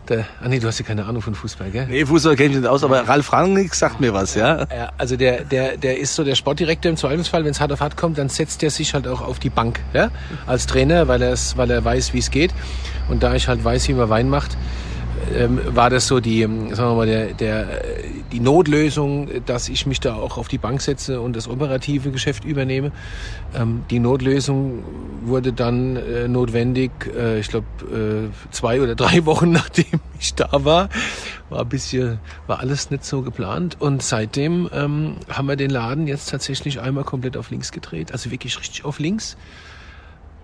Der, 0.08 0.24
ah 0.42 0.48
nee, 0.48 0.58
du 0.58 0.66
hast 0.66 0.78
ja 0.78 0.86
keine 0.86 1.04
Ahnung 1.04 1.20
von 1.20 1.34
Fußball, 1.34 1.70
gell? 1.70 1.86
Nee, 1.86 2.06
Fußball 2.06 2.34
kenne 2.34 2.50
ich 2.50 2.56
nicht 2.56 2.66
aus, 2.66 2.82
aber 2.82 3.06
Ralf 3.06 3.30
Rangnick 3.30 3.74
sagt 3.74 4.00
mir 4.00 4.14
was, 4.14 4.34
ja? 4.34 4.66
ja 4.74 4.90
also 4.96 5.16
der, 5.16 5.44
der, 5.44 5.76
der 5.76 5.98
ist 5.98 6.14
so 6.14 6.24
der 6.24 6.34
Sportdirektor 6.34 6.90
im 6.90 6.96
Zweifelsfall, 6.96 7.44
wenn 7.44 7.50
es 7.50 7.60
hart 7.60 7.72
auf 7.72 7.80
hart 7.80 7.96
kommt, 7.98 8.16
dann 8.16 8.30
setzt 8.30 8.62
er 8.62 8.70
sich 8.70 8.94
halt 8.94 9.06
auch 9.06 9.20
auf 9.20 9.38
die 9.38 9.50
Bank, 9.50 9.80
ja? 9.92 10.10
Als 10.46 10.66
Trainer, 10.66 11.08
weil, 11.08 11.20
weil 11.20 11.70
er 11.70 11.84
weiß, 11.84 12.14
wie 12.14 12.18
es 12.18 12.30
geht. 12.30 12.54
Und 13.10 13.22
da 13.22 13.34
ich 13.34 13.48
halt 13.48 13.62
weiß, 13.62 13.88
wie 13.88 13.94
man 13.94 14.08
Wein 14.08 14.30
macht, 14.30 14.56
ähm, 15.34 15.60
war 15.66 15.90
das 15.90 16.06
so 16.06 16.20
die, 16.20 16.40
sagen 16.40 16.76
wir 16.76 16.94
mal, 16.94 17.06
der, 17.06 17.34
der, 17.34 17.66
die 18.32 18.40
Notlösung, 18.40 19.28
dass 19.46 19.68
ich 19.68 19.86
mich 19.86 20.00
da 20.00 20.14
auch 20.14 20.38
auf 20.38 20.48
die 20.48 20.58
Bank 20.58 20.80
setze 20.80 21.20
und 21.20 21.34
das 21.34 21.48
operative 21.48 22.10
Geschäft 22.10 22.44
übernehme. 22.44 22.92
Ähm, 23.54 23.84
die 23.90 23.98
Notlösung 23.98 24.82
wurde 25.22 25.52
dann 25.52 25.96
äh, 25.96 26.28
notwendig, 26.28 26.90
äh, 27.16 27.40
ich 27.40 27.48
glaube, 27.48 27.66
äh, 27.92 28.52
zwei 28.52 28.80
oder 28.80 28.94
drei 28.94 29.24
Wochen 29.26 29.50
nachdem 29.50 30.00
ich 30.18 30.34
da 30.34 30.48
war. 30.64 30.88
War 31.48 31.62
ein 31.62 31.68
bisschen, 31.68 32.18
war 32.46 32.60
alles 32.60 32.90
nicht 32.90 33.04
so 33.04 33.22
geplant. 33.22 33.80
Und 33.80 34.02
seitdem 34.02 34.68
ähm, 34.72 35.16
haben 35.28 35.48
wir 35.48 35.56
den 35.56 35.70
Laden 35.70 36.06
jetzt 36.06 36.30
tatsächlich 36.30 36.80
einmal 36.80 37.04
komplett 37.04 37.36
auf 37.36 37.50
links 37.50 37.72
gedreht. 37.72 38.12
Also 38.12 38.30
wirklich 38.30 38.58
richtig 38.58 38.84
auf 38.84 38.98
links 38.98 39.36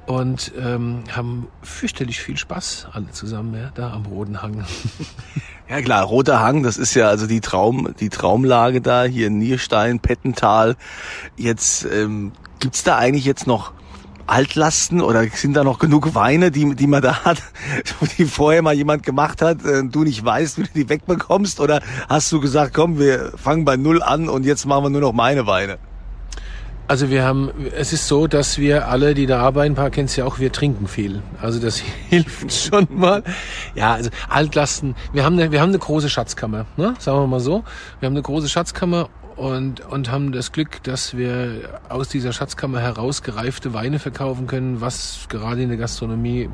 und 0.07 0.53
ähm, 0.59 1.05
haben 1.11 1.49
fürchterlich 1.63 2.21
viel 2.21 2.37
Spaß 2.37 2.89
alle 2.93 3.11
zusammen 3.11 3.55
ja, 3.55 3.71
da 3.75 3.93
am 3.93 4.07
Rodenhang. 4.07 4.65
Ja 5.69 5.81
klar, 5.81 6.05
Roter 6.05 6.41
Hang, 6.41 6.63
das 6.63 6.77
ist 6.77 6.95
ja 6.95 7.09
also 7.09 7.27
die 7.27 7.41
Traum, 7.41 7.95
die 7.99 8.11
Traumlage 8.11 8.83
da 8.83 9.05
hier 9.05 9.29
in 9.29 9.39
Nierstein, 9.39 9.99
Pettental. 9.99 10.77
Jetzt 11.37 11.87
ähm, 11.91 12.33
gibt's 12.61 12.85
da 12.85 12.99
eigentlich 12.99 13.25
jetzt 13.25 13.47
noch 13.47 13.73
Altlasten 14.27 15.01
oder 15.01 15.27
sind 15.29 15.55
da 15.55 15.65
noch 15.65 15.79
genug 15.79 16.15
Weine, 16.15 16.51
die, 16.51 16.75
die 16.75 16.87
man 16.87 17.03
da 17.03 17.25
hat, 17.25 17.43
die 18.19 18.27
vorher 18.27 18.61
mal 18.61 18.75
jemand 18.75 19.05
gemacht 19.05 19.41
hat, 19.41 19.65
äh, 19.65 19.83
du 19.85 20.05
nicht 20.05 20.23
weißt, 20.23 20.59
wie 20.59 20.63
du 20.65 20.69
die 20.75 20.89
wegbekommst? 20.89 21.61
Oder 21.61 21.81
hast 22.11 22.31
du 22.31 22.41
gesagt, 22.41 22.75
komm, 22.75 22.99
wir 22.99 23.33
fangen 23.37 23.65
bei 23.65 23.77
Null 23.77 24.03
an 24.03 24.29
und 24.29 24.45
jetzt 24.45 24.67
machen 24.67 24.85
wir 24.85 24.91
nur 24.91 25.01
noch 25.01 25.13
meine 25.13 25.47
Weine? 25.47 25.79
Also 26.87 27.09
wir 27.09 27.25
haben, 27.25 27.51
es 27.75 27.95
ist 27.95 28.09
so, 28.09 28.27
dass 28.27 28.59
wir 28.59 28.89
alle, 28.89 29.15
die 29.15 29.25
da 29.25 29.41
arbeiten, 29.41 29.75
paar 29.75 29.89
kennst 29.89 30.17
ja 30.19 30.27
auch, 30.27 30.39
wir 30.39 30.53
trinken 30.53 30.87
viel. 30.87 31.23
Also 31.41 31.59
das 31.59 31.79
hilft 32.11 32.53
schon 32.53 32.87
mal. 32.91 33.23
Ja, 33.75 33.95
also 33.95 34.11
Altlasten. 34.29 34.95
Wir 35.13 35.25
haben 35.25 35.39
eine, 35.39 35.51
wir 35.51 35.63
haben 35.63 35.71
eine 35.71 35.79
große 35.79 36.11
Schatzkammer, 36.11 36.67
ne? 36.77 36.95
sagen 36.99 37.19
wir 37.21 37.27
mal 37.27 37.41
so. 37.41 37.65
Wir 38.01 38.07
haben 38.07 38.15
eine 38.15 38.23
große 38.23 38.51
Schatzkammer 38.51 39.09
und, 39.37 39.81
und 39.81 40.11
haben 40.11 40.33
das 40.33 40.53
Glück, 40.53 40.83
dass 40.85 41.17
wir 41.17 41.81
aus 41.89 42.09
dieser 42.09 42.33
Schatzkammer 42.33 42.81
heraus 42.81 43.23
gereifte 43.23 43.75
Weine 43.75 43.99
verkaufen 43.99 44.47
können, 44.47 44.81
was 44.81 45.27
gerade 45.29 45.63
in 45.63 45.69
der 45.69 45.79
Gastronomie 45.79 46.49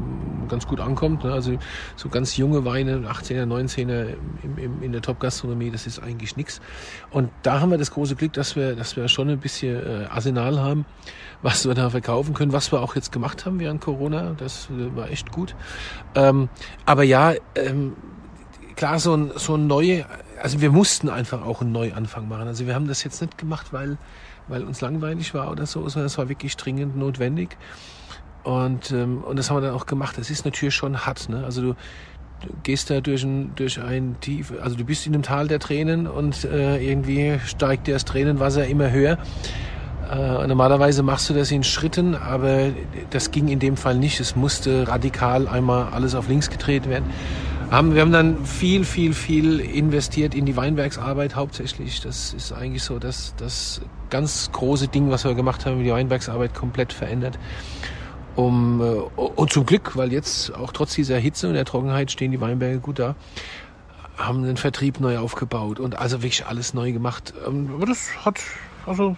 ganz 0.49 0.67
gut 0.67 0.81
ankommt. 0.81 1.25
Ne? 1.25 1.33
Also 1.33 1.59
so 1.97 2.09
ganz 2.09 2.37
junge 2.37 2.65
Weine, 2.65 2.99
18er, 3.09 3.45
19er 3.45 4.15
im, 4.43 4.59
im, 4.59 4.83
in 4.83 4.93
der 4.93 5.03
Top-Gastronomie, 5.03 5.71
das 5.71 5.87
ist 5.87 6.03
eigentlich 6.03 6.37
nichts. 6.37 6.61
Und 7.11 7.31
da 7.43 7.61
haben 7.61 7.71
wir 7.71 7.79
das 7.79 7.91
große 7.91 8.17
Glück, 8.17 8.33
dass 8.33 8.57
wir, 8.57 8.75
dass 8.75 8.97
wir 8.97 9.09
schon 9.09 9.29
ein 9.29 9.39
bisschen 9.39 9.77
äh, 9.77 10.07
Arsenal 10.07 10.59
haben, 10.61 10.87
was 11.43 11.67
wir 11.67 11.75
da 11.75 11.91
verkaufen 11.91 12.35
können, 12.35 12.53
was 12.53 12.73
wir 12.73 12.81
auch 12.81 12.97
jetzt 12.97 13.13
gemacht 13.13 13.45
haben 13.45 13.61
während 13.61 13.81
Corona. 13.81 14.35
Das 14.39 14.69
äh, 14.71 14.97
war 14.97 15.11
echt 15.11 15.31
gut. 15.33 15.55
Ähm, 16.15 16.49
aber 16.87 17.03
ja, 17.03 17.35
ähm, 17.55 17.95
klar, 18.77 18.99
so 18.99 19.15
ein, 19.15 19.33
so 19.37 19.55
ein 19.57 19.67
neue 19.67 20.07
also 20.43 20.61
wir 20.61 20.71
mussten 20.71 21.09
einfach 21.09 21.43
auch 21.43 21.61
einen 21.61 21.73
Neuanfang 21.73 22.29
machen. 22.29 22.49
Also 22.49 22.67
wir 22.67 22.75
haben 22.75 22.89
das 22.89 23.05
jetzt 23.05 23.21
nicht 23.21 23.39
gemacht, 23.39 23.73
weil, 23.73 23.99
weil 24.49 24.65
uns 24.65 24.81
langweilig 24.81 25.35
war 25.35 25.51
oder 25.51 25.67
so, 25.67 25.87
sondern 25.89 26.07
es 26.07 26.19
war 26.19 26.29
wirklich 26.29 26.57
dringend 26.57 26.97
notwendig. 26.97 27.57
Und, 28.43 28.91
ähm, 28.91 29.23
und 29.23 29.39
das 29.39 29.51
haben 29.51 29.59
wir 29.59 29.69
dann 29.69 29.75
auch 29.75 29.87
gemacht. 29.87 30.17
Das 30.19 30.31
ist 30.31 30.45
natürlich 30.45 30.75
schon 30.75 31.05
hart. 31.05 31.29
Ne? 31.29 31.45
Also 31.45 31.61
du, 31.61 31.69
du 32.43 32.49
gehst 32.63 32.91
da 32.91 33.01
durch 33.01 33.23
ein, 33.23 33.53
durch 33.55 33.81
ein 33.81 34.17
tief, 34.21 34.53
also 34.63 34.77
du 34.77 34.85
bist 34.85 35.07
in 35.07 35.15
einem 35.15 35.23
Tal 35.23 35.47
der 35.47 35.59
Tränen 35.59 36.07
und 36.07 36.45
äh, 36.45 36.79
irgendwie 36.79 37.39
steigt 37.47 37.87
dir 37.87 37.95
das 37.95 38.05
Tränenwasser 38.05 38.67
immer 38.67 38.91
höher. 38.91 39.19
Äh, 40.11 40.47
normalerweise 40.47 41.03
machst 41.03 41.29
du 41.29 41.35
das 41.35 41.51
in 41.51 41.63
Schritten, 41.63 42.15
aber 42.15 42.71
das 43.11 43.31
ging 43.31 43.49
in 43.49 43.59
dem 43.59 43.77
Fall 43.77 43.97
nicht. 43.97 44.19
Es 44.21 44.35
musste 44.35 44.89
radikal 44.89 45.47
einmal 45.47 45.93
alles 45.93 46.15
auf 46.15 46.29
links 46.29 46.49
gedreht 46.49 46.89
werden. 46.89 47.05
Haben, 47.71 47.95
wir 47.95 48.03
haben 48.03 48.11
dann 48.11 48.45
viel, 48.45 48.85
viel, 48.85 49.15
viel 49.15 49.61
investiert 49.61 50.35
in 50.35 50.45
die 50.45 50.57
Weinbergsarbeit 50.57 51.37
hauptsächlich. 51.37 52.01
Das 52.01 52.35
ist 52.35 52.53
eigentlich 52.53 52.83
so 52.83 52.99
das, 52.99 53.33
das 53.37 53.81
ganz 54.11 54.51
große 54.51 54.89
Ding, 54.89 55.11
was 55.11 55.25
wir 55.25 55.35
gemacht 55.35 55.67
haben, 55.67 55.85
die 55.85 55.93
Weinbergsarbeit 55.93 56.53
komplett 56.53 56.93
verändert. 56.93 57.39
Um, 58.35 58.81
äh, 58.81 58.85
und 58.85 59.53
zum 59.53 59.67
Glück, 59.67 59.97
weil 59.97 60.13
jetzt 60.13 60.53
auch 60.53 60.73
trotz 60.73 60.95
dieser 60.95 61.19
Hitze 61.19 61.47
und 61.47 61.55
der 61.55 61.65
Trockenheit 61.65 62.11
stehen 62.11 62.33
die 62.33 62.41
Weinberge 62.41 62.81
gut 62.81 62.99
da, 62.99 63.15
haben 64.17 64.43
den 64.43 64.57
Vertrieb 64.57 64.99
neu 64.99 65.19
aufgebaut 65.19 65.79
und 65.79 65.97
also 65.97 66.23
wirklich 66.23 66.47
alles 66.47 66.75
neu 66.75 66.91
gemacht. 66.91 67.35
Ähm, 67.47 67.71
aber 67.75 67.87
das 67.87 68.25
hat, 68.25 68.41
also 68.85 69.17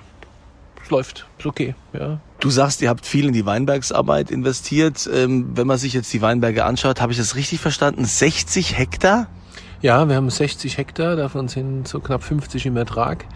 es 0.82 0.90
läuft, 0.90 1.26
ist 1.38 1.47
okay. 1.47 1.75
Ja. 1.94 2.21
Du 2.42 2.50
sagst, 2.50 2.82
ihr 2.82 2.88
habt 2.88 3.06
viel 3.06 3.26
in 3.26 3.32
die 3.32 3.46
Weinbergsarbeit 3.46 4.32
investiert. 4.32 5.08
Ähm, 5.14 5.52
wenn 5.54 5.68
man 5.68 5.78
sich 5.78 5.92
jetzt 5.92 6.12
die 6.12 6.20
Weinberge 6.22 6.64
anschaut, 6.64 7.00
habe 7.00 7.12
ich 7.12 7.18
das 7.18 7.37
richtig 7.37 7.61
verstanden? 7.61 8.04
60 8.04 8.76
Hektar? 8.76 9.28
Ja, 9.80 10.08
wir 10.08 10.16
haben 10.16 10.28
60 10.28 10.76
Hektar, 10.76 11.14
davon 11.14 11.46
sind 11.46 11.87
so 11.87 12.00
knapp 12.00 12.25
50 12.25 12.66
im 12.66 12.76
Ertrag 12.76 13.26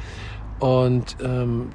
und 0.58 1.18
ähm, 1.22 1.68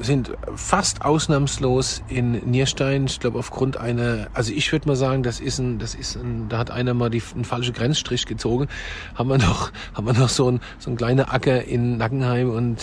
sind 0.00 0.32
fast 0.56 1.04
ausnahmslos 1.04 2.02
in 2.08 2.32
Nierstein. 2.50 3.06
Ich 3.06 3.20
glaube 3.20 3.38
aufgrund 3.38 3.76
einer, 3.76 4.26
also 4.34 4.52
ich 4.52 4.70
würde 4.72 4.88
mal 4.88 4.96
sagen, 4.96 5.22
das 5.22 5.40
ist 5.40 5.58
ein, 5.58 5.78
das 5.78 5.94
ist 5.94 6.16
ein, 6.16 6.48
da 6.48 6.58
hat 6.58 6.70
einer 6.70 6.94
mal 6.94 7.10
die, 7.10 7.22
einen 7.34 7.44
falschen 7.44 7.72
Grenzstrich 7.72 8.26
gezogen. 8.26 8.68
Haben 9.14 9.30
wir 9.30 9.38
noch, 9.38 9.70
haben 9.94 10.06
wir 10.06 10.14
noch 10.14 10.28
so 10.28 10.50
ein 10.50 10.60
so 10.78 10.90
ein 10.90 10.96
kleiner 10.96 11.32
Acker 11.32 11.64
in 11.64 11.98
Nackenheim 11.98 12.50
und 12.50 12.78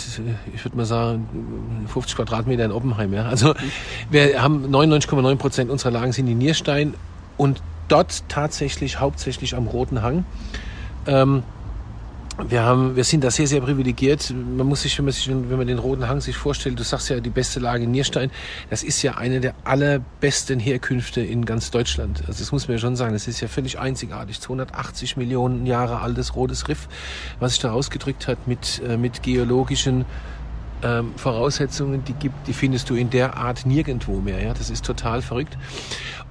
ich 0.54 0.64
würde 0.64 0.76
mal 0.76 0.86
sagen 0.86 1.86
50 1.88 2.16
Quadratmeter 2.16 2.64
in 2.64 2.72
Oppenheim. 2.72 3.12
Ja, 3.12 3.26
also 3.26 3.54
wir 4.10 4.42
haben 4.42 4.66
99,9 4.66 5.36
Prozent 5.36 5.70
unserer 5.70 5.92
Lagen 5.92 6.12
sind 6.12 6.26
in 6.28 6.38
Nierstein 6.38 6.94
und 7.36 7.62
dort 7.88 8.28
tatsächlich 8.28 8.98
hauptsächlich 8.98 9.54
am 9.54 9.66
Roten 9.66 10.02
Hang. 10.02 10.24
Ähm, 11.06 11.42
wir 12.48 12.62
haben, 12.62 12.96
wir 12.96 13.04
sind 13.04 13.24
da 13.24 13.30
sehr, 13.30 13.46
sehr 13.46 13.60
privilegiert. 13.60 14.30
Man 14.30 14.66
muss 14.66 14.82
sich, 14.82 14.96
wenn 14.98 15.04
man 15.04 15.12
sich, 15.12 15.28
wenn 15.28 15.56
man 15.56 15.66
den 15.66 15.78
Roten 15.78 16.08
Hang 16.08 16.20
sich 16.20 16.36
vorstellt, 16.36 16.78
du 16.78 16.82
sagst 16.82 17.10
ja, 17.10 17.20
die 17.20 17.30
beste 17.30 17.60
Lage 17.60 17.84
in 17.84 17.90
Nierstein, 17.90 18.30
das 18.70 18.82
ist 18.82 19.02
ja 19.02 19.16
eine 19.16 19.40
der 19.40 19.54
allerbesten 19.64 20.58
Herkünfte 20.58 21.20
in 21.20 21.44
ganz 21.44 21.70
Deutschland. 21.70 22.22
Also 22.26 22.40
das 22.40 22.52
muss 22.52 22.68
man 22.68 22.76
ja 22.76 22.80
schon 22.80 22.96
sagen, 22.96 23.12
das 23.12 23.28
ist 23.28 23.40
ja 23.40 23.48
völlig 23.48 23.78
einzigartig. 23.78 24.40
280 24.40 25.16
Millionen 25.16 25.66
Jahre 25.66 26.00
altes 26.00 26.34
rotes 26.34 26.68
Riff, 26.68 26.88
was 27.38 27.52
sich 27.52 27.60
da 27.60 27.72
ausgedrückt 27.72 28.26
hat 28.28 28.46
mit, 28.46 28.80
äh, 28.86 28.96
mit 28.96 29.22
geologischen 29.22 30.04
ähm, 30.82 31.12
Voraussetzungen, 31.16 32.04
die 32.04 32.14
gibt, 32.14 32.46
die 32.46 32.52
findest 32.52 32.90
du 32.90 32.94
in 32.94 33.10
der 33.10 33.36
Art 33.36 33.66
nirgendwo 33.66 34.20
mehr. 34.20 34.42
Ja, 34.42 34.54
das 34.54 34.70
ist 34.70 34.84
total 34.84 35.22
verrückt. 35.22 35.56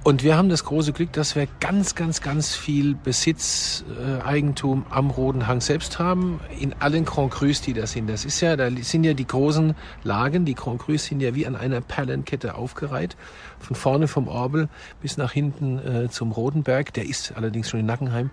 Und 0.04 0.24
wir 0.24 0.36
haben 0.36 0.48
das 0.48 0.64
große 0.64 0.92
Glück, 0.92 1.12
dass 1.12 1.36
wir 1.36 1.46
ganz, 1.60 1.94
ganz, 1.94 2.20
ganz 2.20 2.56
viel 2.56 2.96
Besitz, 2.96 3.84
äh, 4.04 4.20
Eigentum 4.20 4.84
am 4.90 5.10
Roten 5.10 5.46
Hang 5.46 5.60
selbst 5.60 6.00
haben, 6.00 6.40
in 6.58 6.74
allen 6.80 7.04
Grand 7.04 7.30
Crus, 7.30 7.60
die 7.60 7.72
da 7.72 7.86
sind. 7.86 8.10
Das 8.10 8.24
ist 8.24 8.40
ja, 8.40 8.56
da 8.56 8.68
sind 8.68 9.04
ja 9.04 9.14
die 9.14 9.28
großen 9.28 9.76
Lagen, 10.02 10.44
die 10.44 10.56
Grand 10.56 10.80
Crus 10.80 11.04
sind 11.04 11.20
ja 11.20 11.36
wie 11.36 11.46
an 11.46 11.54
einer 11.54 11.80
Perlenkette 11.80 12.56
aufgereiht, 12.56 13.16
von 13.60 13.76
vorne 13.76 14.08
vom 14.08 14.26
Orbel 14.26 14.68
bis 15.00 15.18
nach 15.18 15.30
hinten 15.30 15.78
äh, 15.78 16.10
zum 16.10 16.32
Rotenberg. 16.32 16.92
Der 16.94 17.06
ist 17.06 17.36
allerdings 17.36 17.70
schon 17.70 17.78
in 17.78 17.86
Nackenheim. 17.86 18.30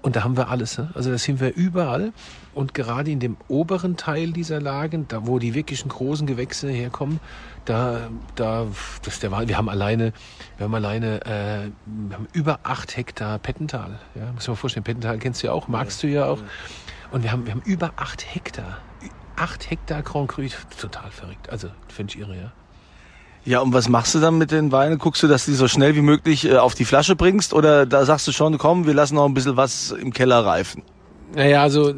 Und 0.00 0.16
da 0.16 0.24
haben 0.24 0.38
wir 0.38 0.48
alles. 0.48 0.78
Ne? 0.78 0.88
Also 0.94 1.10
da 1.10 1.18
sind 1.18 1.38
wir 1.38 1.54
überall. 1.54 2.14
Und 2.54 2.72
gerade 2.72 3.10
in 3.10 3.20
dem 3.20 3.36
oberen 3.48 3.98
Teil 3.98 4.32
dieser 4.32 4.60
Lagen, 4.60 5.06
da 5.06 5.26
wo 5.26 5.38
die 5.38 5.54
wirklichen 5.54 5.90
großen 5.90 6.26
Gewächse 6.26 6.68
herkommen, 6.68 7.20
da, 7.64 8.10
da, 8.34 8.66
das 9.02 9.14
ist 9.14 9.22
der 9.22 9.30
Wahl. 9.30 9.48
Wir 9.48 9.56
haben 9.56 9.68
alleine, 9.68 10.12
wir 10.56 10.64
haben 10.64 10.74
alleine, 10.74 11.09
äh, 11.18 11.70
wir 11.86 12.16
haben 12.16 12.28
über 12.32 12.60
acht 12.62 12.96
Hektar 12.96 13.38
Pettental. 13.38 13.98
Ja, 14.14 14.32
muss 14.32 14.46
man 14.46 14.56
vorstellen, 14.56 14.84
Pettental 14.84 15.18
kennst 15.18 15.42
du 15.42 15.48
ja 15.48 15.52
auch, 15.52 15.68
magst 15.68 16.02
du 16.02 16.06
ja 16.06 16.26
auch. 16.26 16.38
Und 17.10 17.22
wir 17.22 17.32
haben, 17.32 17.46
wir 17.46 17.52
haben 17.52 17.62
über 17.64 17.92
acht 17.96 18.24
Hektar, 18.34 18.78
acht 19.36 19.70
Hektar 19.70 20.02
Grand 20.02 20.28
Cru, 20.28 20.42
total 20.78 21.10
verrückt. 21.10 21.50
Also 21.50 21.68
finde 21.88 22.14
ich 22.14 22.20
irre, 22.20 22.36
ja. 22.36 22.52
Ja, 23.44 23.60
und 23.60 23.72
was 23.72 23.88
machst 23.88 24.14
du 24.14 24.20
dann 24.20 24.36
mit 24.36 24.50
den 24.50 24.70
Weinen? 24.70 24.98
Guckst 24.98 25.22
du, 25.22 25.26
dass 25.26 25.46
du 25.46 25.52
die 25.52 25.56
so 25.56 25.66
schnell 25.66 25.94
wie 25.96 26.02
möglich 26.02 26.44
äh, 26.44 26.58
auf 26.58 26.74
die 26.74 26.84
Flasche 26.84 27.16
bringst? 27.16 27.54
Oder 27.54 27.86
da 27.86 28.04
sagst 28.04 28.28
du 28.28 28.32
schon, 28.32 28.58
komm, 28.58 28.86
wir 28.86 28.92
lassen 28.94 29.14
noch 29.14 29.24
ein 29.24 29.34
bisschen 29.34 29.56
was 29.56 29.92
im 29.92 30.12
Keller 30.12 30.44
reifen? 30.44 30.82
Naja, 31.34 31.62
also 31.62 31.94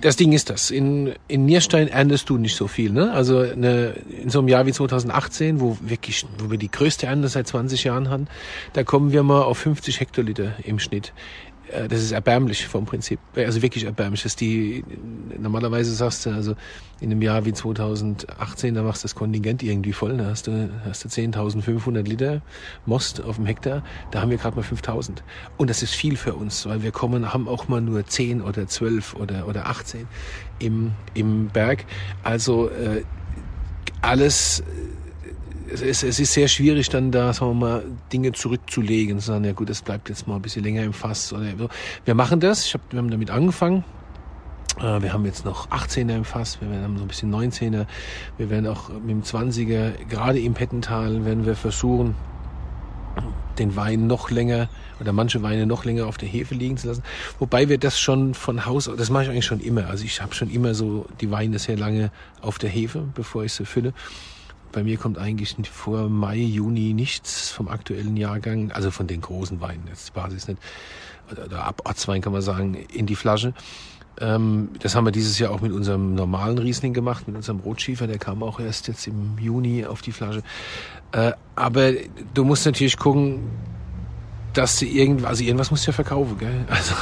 das 0.00 0.16
Ding 0.16 0.32
ist 0.32 0.50
das. 0.50 0.70
In, 0.70 1.14
in 1.28 1.46
Nierstein 1.46 1.88
erntest 1.88 2.28
du 2.28 2.38
nicht 2.38 2.56
so 2.56 2.68
viel. 2.68 2.92
Ne? 2.92 3.12
Also 3.12 3.38
eine, 3.38 3.94
in 4.22 4.30
so 4.30 4.40
einem 4.40 4.48
Jahr 4.48 4.66
wie 4.66 4.72
2018, 4.72 5.60
wo 5.60 5.78
wirklich, 5.80 6.26
wo 6.38 6.50
wir 6.50 6.58
die 6.58 6.70
größte 6.70 7.06
Ernte 7.06 7.28
seit 7.28 7.46
20 7.46 7.84
Jahren 7.84 8.10
haben, 8.10 8.26
da 8.72 8.84
kommen 8.84 9.12
wir 9.12 9.22
mal 9.22 9.42
auf 9.42 9.58
50 9.58 10.00
Hektoliter 10.00 10.54
im 10.64 10.78
Schnitt. 10.78 11.12
Äh, 11.72 11.88
das 11.88 12.02
ist 12.02 12.12
erbärmlich 12.12 12.66
vom 12.66 12.84
Prinzip, 12.84 13.18
also 13.34 13.62
wirklich 13.62 13.84
erbärmlich. 13.84 14.22
Das 14.22 14.36
die 14.36 14.84
normalerweise 15.38 15.94
sagst 15.94 16.26
du, 16.26 16.30
also 16.30 16.54
in 17.00 17.10
einem 17.10 17.22
Jahr 17.22 17.44
wie 17.44 17.52
2018, 17.52 18.74
da 18.74 18.82
machst 18.82 19.02
du 19.02 19.04
das 19.04 19.14
Kontingent 19.14 19.62
irgendwie 19.62 19.92
voll, 19.92 20.16
da 20.16 20.26
hast 20.26 20.46
du 20.46 20.70
hast 20.84 21.04
du 21.04 21.08
10.500 21.08 22.02
Liter 22.02 22.42
Most 22.86 23.22
auf 23.22 23.36
dem 23.36 23.46
Hektar, 23.46 23.82
da 24.10 24.20
haben 24.20 24.30
wir 24.30 24.38
gerade 24.38 24.56
mal 24.56 24.64
5.000 24.64 25.18
und 25.56 25.70
das 25.70 25.82
ist 25.82 25.94
viel 25.94 26.16
für 26.16 26.34
uns, 26.34 26.66
weil 26.66 26.82
wir 26.82 26.92
kommen 26.92 27.32
haben 27.32 27.48
auch 27.48 27.68
mal 27.68 27.80
nur 27.80 28.06
10 28.06 28.42
oder 28.42 28.66
12 28.66 29.14
oder 29.14 29.48
oder 29.48 29.66
18 29.66 30.06
im 30.58 30.92
im 31.14 31.48
Berg. 31.48 31.84
Also 32.22 32.68
äh, 32.68 33.02
alles 34.02 34.62
es, 35.72 36.02
es 36.02 36.18
ist 36.18 36.32
sehr 36.32 36.48
schwierig, 36.48 36.88
dann 36.88 37.10
da, 37.10 37.32
sagen 37.32 37.52
wir 37.52 37.66
mal, 37.66 37.84
Dinge 38.12 38.32
zurückzulegen. 38.32 39.20
Sagen, 39.20 39.44
ja 39.44 39.52
gut, 39.52 39.70
das 39.70 39.82
bleibt 39.82 40.08
jetzt 40.08 40.26
mal 40.26 40.36
ein 40.36 40.42
bisschen 40.42 40.64
länger 40.64 40.82
im 40.82 40.92
Fass. 40.92 41.32
Oder 41.32 41.44
so. 41.58 41.68
Wir 42.04 42.14
machen 42.14 42.40
das. 42.40 42.66
Ich 42.66 42.74
hab, 42.74 42.80
wir 42.90 42.98
haben 42.98 43.10
damit 43.10 43.30
angefangen. 43.30 43.84
Äh, 44.78 45.02
wir 45.02 45.12
haben 45.12 45.24
jetzt 45.24 45.44
noch 45.44 45.70
18er 45.70 46.16
im 46.16 46.24
Fass, 46.24 46.58
wir 46.60 46.68
haben 46.82 46.98
so 46.98 47.04
ein 47.04 47.08
bisschen 47.08 47.34
19er. 47.34 47.86
Wir 48.36 48.50
werden 48.50 48.66
auch 48.66 48.88
mit 48.88 49.10
dem 49.10 49.22
20er, 49.22 49.92
gerade 50.08 50.38
im 50.38 50.54
Pettental, 50.54 51.24
werden 51.24 51.46
wir 51.46 51.56
versuchen, 51.56 52.14
den 53.58 53.74
Wein 53.74 54.06
noch 54.06 54.30
länger 54.30 54.68
oder 55.00 55.14
manche 55.14 55.42
Weine 55.42 55.64
noch 55.64 55.86
länger 55.86 56.06
auf 56.06 56.18
der 56.18 56.28
Hefe 56.28 56.54
liegen 56.54 56.76
zu 56.76 56.88
lassen. 56.88 57.02
Wobei 57.38 57.70
wir 57.70 57.78
das 57.78 57.98
schon 57.98 58.34
von 58.34 58.66
Haus 58.66 58.86
aus, 58.86 58.96
das 58.96 59.08
mache 59.08 59.24
ich 59.24 59.30
eigentlich 59.30 59.46
schon 59.46 59.60
immer. 59.60 59.86
Also 59.86 60.04
ich 60.04 60.20
habe 60.20 60.34
schon 60.34 60.50
immer 60.50 60.74
so 60.74 61.06
die 61.22 61.30
Weine 61.30 61.58
sehr 61.58 61.78
lange 61.78 62.10
auf 62.42 62.58
der 62.58 62.68
Hefe, 62.68 63.04
bevor 63.14 63.44
ich 63.44 63.54
sie 63.54 63.64
fülle 63.64 63.94
bei 64.72 64.82
mir 64.82 64.96
kommt 64.96 65.18
eigentlich 65.18 65.56
vor 65.70 66.08
Mai, 66.08 66.38
Juni 66.38 66.92
nichts 66.92 67.50
vom 67.50 67.68
aktuellen 67.68 68.16
Jahrgang, 68.16 68.72
also 68.72 68.90
von 68.90 69.06
den 69.06 69.20
großen 69.20 69.60
Weinen, 69.60 69.84
jetzt 69.88 70.14
Basis 70.14 70.48
nicht, 70.48 70.60
oder 71.30 71.64
ab 71.64 71.82
Ortswein 71.84 72.20
kann 72.20 72.32
man 72.32 72.42
sagen, 72.42 72.74
in 72.74 73.06
die 73.06 73.16
Flasche. 73.16 73.54
Ähm, 74.18 74.70
das 74.80 74.94
haben 74.94 75.04
wir 75.04 75.12
dieses 75.12 75.38
Jahr 75.38 75.50
auch 75.50 75.60
mit 75.60 75.72
unserem 75.72 76.14
normalen 76.14 76.58
Riesling 76.58 76.94
gemacht, 76.94 77.26
mit 77.26 77.36
unserem 77.36 77.60
Rotschiefer, 77.60 78.06
der 78.06 78.18
kam 78.18 78.42
auch 78.42 78.60
erst 78.60 78.88
jetzt 78.88 79.06
im 79.06 79.38
Juni 79.38 79.84
auf 79.84 80.02
die 80.02 80.12
Flasche. 80.12 80.42
Äh, 81.12 81.32
aber 81.54 81.92
du 82.34 82.44
musst 82.44 82.64
natürlich 82.64 82.96
gucken, 82.96 83.40
dass 84.54 84.78
du 84.78 84.86
irgendwas, 84.86 85.30
also 85.30 85.44
irgendwas 85.44 85.70
musst 85.70 85.86
du 85.86 85.90
ja 85.90 85.94
verkaufen, 85.94 86.38
gell? 86.38 86.64
Also 86.68 86.94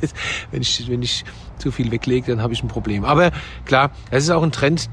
wenn 0.50 0.62
ich, 0.62 0.88
wenn 0.88 1.02
ich 1.02 1.24
zu 1.58 1.70
viel 1.70 1.90
weglege, 1.90 2.32
dann 2.32 2.42
habe 2.42 2.52
ich 2.52 2.62
ein 2.62 2.68
Problem. 2.68 3.04
Aber 3.04 3.30
klar, 3.66 3.90
es 4.10 4.24
ist 4.24 4.30
auch 4.30 4.42
ein 4.42 4.52
Trend, 4.52 4.88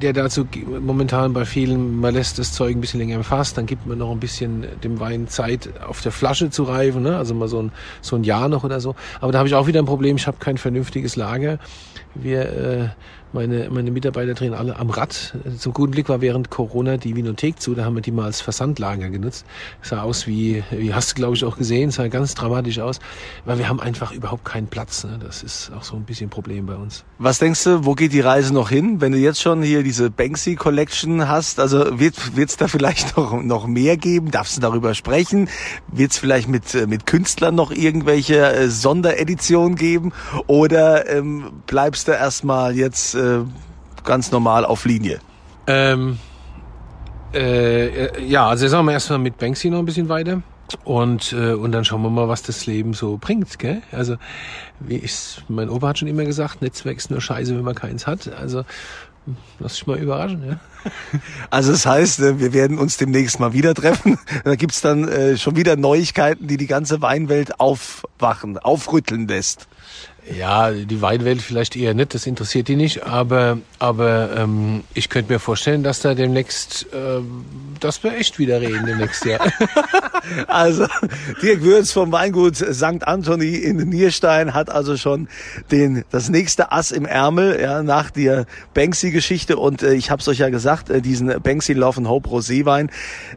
der 0.00 0.12
dazu 0.12 0.46
momentan 0.80 1.32
bei 1.32 1.44
vielen, 1.44 2.00
man 2.00 2.14
lässt 2.14 2.38
das 2.38 2.52
Zeug 2.52 2.76
ein 2.76 2.80
bisschen 2.80 3.00
länger 3.00 3.16
im 3.16 3.24
Fass, 3.24 3.54
dann 3.54 3.66
gibt 3.66 3.86
man 3.86 3.98
noch 3.98 4.10
ein 4.10 4.20
bisschen 4.20 4.66
dem 4.82 5.00
Wein 5.00 5.28
Zeit, 5.28 5.70
auf 5.86 6.00
der 6.00 6.12
Flasche 6.12 6.50
zu 6.50 6.64
reifen, 6.64 7.02
ne? 7.02 7.16
also 7.16 7.34
mal 7.34 7.48
so 7.48 7.62
ein, 7.62 7.72
so 8.00 8.16
ein 8.16 8.24
Jahr 8.24 8.48
noch 8.48 8.64
oder 8.64 8.80
so. 8.80 8.94
Aber 9.20 9.32
da 9.32 9.38
habe 9.38 9.48
ich 9.48 9.54
auch 9.54 9.66
wieder 9.66 9.80
ein 9.80 9.86
Problem, 9.86 10.16
ich 10.16 10.26
habe 10.26 10.38
kein 10.38 10.58
vernünftiges 10.58 11.16
Lager. 11.16 11.58
Wir 12.14 12.42
äh, 12.42 12.88
meine, 13.32 13.70
meine 13.70 13.90
Mitarbeiter 13.90 14.34
drehen 14.34 14.54
alle 14.54 14.76
am 14.76 14.90
Rad. 14.90 15.34
Zum 15.58 15.72
guten 15.72 15.92
Glück 15.92 16.08
war 16.08 16.20
während 16.20 16.50
Corona 16.50 16.96
die 16.96 17.16
Winothek 17.16 17.60
zu, 17.60 17.74
da 17.74 17.84
haben 17.84 17.94
wir 17.94 18.02
die 18.02 18.12
mal 18.12 18.26
als 18.26 18.40
Versandlager 18.40 19.10
genutzt. 19.10 19.46
Sah 19.82 20.02
aus 20.02 20.26
wie, 20.26 20.62
wie 20.70 20.94
hast 20.94 21.12
du 21.12 21.14
glaube 21.14 21.34
ich 21.34 21.44
auch 21.44 21.56
gesehen, 21.56 21.90
sah 21.90 22.08
ganz 22.08 22.34
dramatisch 22.34 22.78
aus, 22.78 23.00
weil 23.44 23.58
wir 23.58 23.68
haben 23.68 23.80
einfach 23.80 24.12
überhaupt 24.12 24.44
keinen 24.44 24.66
Platz. 24.66 25.04
Ne? 25.04 25.18
Das 25.22 25.42
ist 25.42 25.70
auch 25.76 25.82
so 25.82 25.96
ein 25.96 26.04
bisschen 26.04 26.26
ein 26.26 26.30
Problem 26.30 26.66
bei 26.66 26.74
uns. 26.74 27.04
Was 27.18 27.38
denkst 27.38 27.64
du, 27.64 27.84
wo 27.84 27.94
geht 27.94 28.12
die 28.12 28.20
Reise 28.20 28.52
noch 28.52 28.68
hin, 28.68 29.00
wenn 29.00 29.12
du 29.12 29.18
jetzt 29.18 29.40
schon 29.40 29.62
hier 29.62 29.82
diese 29.82 30.10
Banksy 30.10 30.56
Collection 30.56 31.28
hast? 31.28 31.60
Also 31.60 31.98
wird 31.98 32.16
es 32.36 32.56
da 32.56 32.68
vielleicht 32.68 33.16
noch, 33.16 33.42
noch 33.42 33.66
mehr 33.66 33.96
geben? 33.96 34.30
Darfst 34.30 34.56
du 34.56 34.60
darüber 34.60 34.94
sprechen? 34.94 35.48
Wird 35.88 36.12
es 36.12 36.18
vielleicht 36.18 36.48
mit, 36.48 36.74
mit 36.88 37.06
Künstlern 37.06 37.54
noch 37.54 37.70
irgendwelche 37.70 38.52
äh, 38.52 38.68
Sondereditionen 38.68 39.76
geben? 39.76 40.12
Oder 40.46 41.08
ähm, 41.08 41.50
bleibst 41.66 42.08
du 42.08 42.12
erstmal 42.12 42.76
jetzt 42.76 43.14
äh, 43.22 43.44
ganz 44.04 44.30
normal 44.30 44.64
auf 44.64 44.84
Linie? 44.84 45.20
Ähm, 45.66 46.18
äh, 47.32 48.22
ja, 48.24 48.48
also 48.48 48.68
sagen 48.68 48.86
wir 48.86 48.92
erstmal 48.92 49.18
mit 49.18 49.38
Banksy 49.38 49.70
noch 49.70 49.78
ein 49.78 49.84
bisschen 49.84 50.08
weiter. 50.08 50.42
Und, 50.84 51.32
äh, 51.32 51.52
und 51.52 51.72
dann 51.72 51.84
schauen 51.84 52.02
wir 52.02 52.10
mal, 52.10 52.28
was 52.28 52.42
das 52.42 52.66
Leben 52.66 52.94
so 52.94 53.18
bringt. 53.18 53.58
Gell? 53.58 53.82
Also 53.92 54.16
wie 54.80 54.96
ich, 54.96 55.42
mein 55.48 55.68
Opa 55.68 55.88
hat 55.88 55.98
schon 55.98 56.08
immer 56.08 56.24
gesagt, 56.24 56.62
Netzwerk 56.62 56.96
ist 56.96 57.10
nur 57.10 57.20
scheiße, 57.20 57.54
wenn 57.56 57.64
man 57.64 57.74
keins 57.74 58.06
hat. 58.06 58.32
Also 58.32 58.64
lass 59.58 59.74
dich 59.74 59.86
mal 59.86 59.98
überraschen. 59.98 60.42
Ja? 60.46 60.60
Also 61.50 61.72
das 61.72 61.86
heißt, 61.86 62.20
äh, 62.20 62.38
wir 62.40 62.52
werden 62.52 62.78
uns 62.78 62.96
demnächst 62.96 63.38
mal 63.38 63.52
wieder 63.52 63.74
treffen. 63.74 64.18
Da 64.44 64.56
gibt's 64.56 64.80
dann 64.80 65.08
äh, 65.08 65.36
schon 65.36 65.56
wieder 65.56 65.76
Neuigkeiten, 65.76 66.46
die 66.48 66.56
die 66.56 66.66
ganze 66.66 67.02
Weinwelt 67.02 67.60
aufwachen, 67.60 68.58
aufrütteln 68.58 69.28
lässt. 69.28 69.68
Ja, 70.30 70.70
die 70.70 71.02
Weinwelt 71.02 71.42
vielleicht 71.42 71.74
eher 71.74 71.94
nicht, 71.94 72.14
das 72.14 72.26
interessiert 72.26 72.68
die 72.68 72.76
nicht, 72.76 73.02
aber, 73.04 73.58
aber 73.80 74.36
ähm, 74.36 74.84
ich 74.94 75.08
könnte 75.08 75.32
mir 75.32 75.40
vorstellen, 75.40 75.82
dass 75.82 75.98
da 75.98 76.14
demnächst, 76.14 76.86
ähm, 76.94 77.44
dass 77.80 78.04
wir 78.04 78.16
echt 78.16 78.38
wieder 78.38 78.60
reden 78.60 78.86
demnächst, 78.86 79.24
ja. 79.24 79.40
also, 80.46 80.86
Dirk 81.42 81.62
Würz 81.62 81.90
vom 81.90 82.12
Weingut 82.12 82.54
St. 82.54 83.04
Anthony 83.04 83.56
in 83.56 83.78
Nierstein 83.78 84.54
hat 84.54 84.70
also 84.70 84.96
schon 84.96 85.26
den, 85.72 86.04
das 86.12 86.28
nächste 86.28 86.70
Ass 86.70 86.92
im 86.92 87.04
Ärmel, 87.04 87.60
ja, 87.60 87.82
nach 87.82 88.12
der 88.12 88.46
Banksy-Geschichte 88.74 89.56
und 89.56 89.82
äh, 89.82 89.94
ich 89.94 90.12
habe 90.12 90.20
es 90.20 90.28
euch 90.28 90.38
ja 90.38 90.50
gesagt, 90.50 90.88
äh, 90.88 91.02
diesen 91.02 91.42
Banksy 91.42 91.72
Love 91.72 91.98
and 91.98 92.08
Hope 92.08 92.28
Roséwein. 92.28 92.90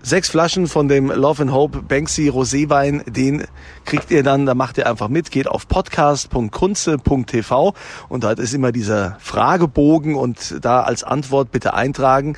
Sechs 0.03 0.29
Flaschen 0.29 0.67
von 0.67 0.87
dem 0.87 1.09
Love 1.09 1.41
and 1.41 1.51
Hope 1.51 1.81
Banksy 1.81 2.29
Roséwein, 2.29 3.01
den 3.11 3.45
kriegt 3.85 4.11
ihr 4.11 4.21
dann, 4.21 4.45
da 4.45 4.53
macht 4.53 4.77
ihr 4.77 4.87
einfach 4.87 5.09
mit, 5.09 5.31
geht 5.31 5.47
auf 5.47 5.67
podcast.kunst 5.67 6.74
kunze.tv 6.75 7.73
und 8.09 8.23
dort 8.23 8.39
ist 8.39 8.53
immer 8.53 8.71
dieser 8.71 9.17
Fragebogen 9.19 10.15
und 10.15 10.57
da 10.61 10.81
als 10.81 11.03
Antwort 11.03 11.51
bitte 11.51 11.73
eintragen, 11.73 12.35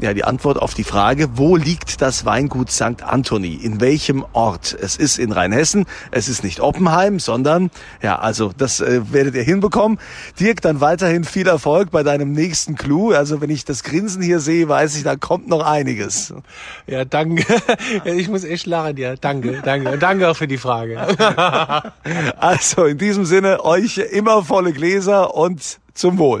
ja, 0.00 0.14
die 0.14 0.24
Antwort 0.24 0.60
auf 0.60 0.74
die 0.74 0.84
Frage, 0.84 1.36
wo 1.36 1.56
liegt 1.56 2.00
das 2.00 2.24
Weingut 2.24 2.70
St. 2.70 3.02
Anthony? 3.02 3.54
In 3.54 3.80
welchem 3.80 4.24
Ort? 4.32 4.76
Es 4.80 4.96
ist 4.96 5.18
in 5.18 5.32
Rheinhessen. 5.32 5.86
Es 6.10 6.28
ist 6.28 6.44
nicht 6.44 6.60
Oppenheim, 6.60 7.18
sondern, 7.18 7.70
ja, 8.02 8.18
also, 8.18 8.52
das 8.56 8.80
äh, 8.80 9.00
werdet 9.12 9.34
ihr 9.34 9.42
hinbekommen. 9.42 9.98
Dirk, 10.38 10.60
dann 10.62 10.80
weiterhin 10.80 11.24
viel 11.24 11.48
Erfolg 11.48 11.90
bei 11.90 12.02
deinem 12.02 12.32
nächsten 12.32 12.76
Clou. 12.76 13.12
Also, 13.12 13.40
wenn 13.40 13.50
ich 13.50 13.64
das 13.64 13.82
Grinsen 13.82 14.22
hier 14.22 14.40
sehe, 14.40 14.68
weiß 14.68 14.96
ich, 14.96 15.02
da 15.02 15.16
kommt 15.16 15.48
noch 15.48 15.64
einiges. 15.64 16.32
Ja, 16.86 17.04
danke. 17.04 17.44
Ich 18.04 18.28
muss 18.28 18.44
echt 18.44 18.66
lachen, 18.66 18.96
ja. 18.96 19.16
Danke, 19.16 19.60
danke. 19.64 19.92
Und 19.92 20.02
danke 20.02 20.28
auch 20.28 20.36
für 20.36 20.48
die 20.48 20.58
Frage. 20.58 20.98
Also, 22.36 22.84
in 22.84 22.98
diesem 22.98 23.24
Sinne, 23.24 23.64
euch 23.64 23.98
immer 23.98 24.42
volle 24.42 24.72
Gläser 24.72 25.34
und 25.34 25.78
zum 25.94 26.18
Wohl. 26.18 26.40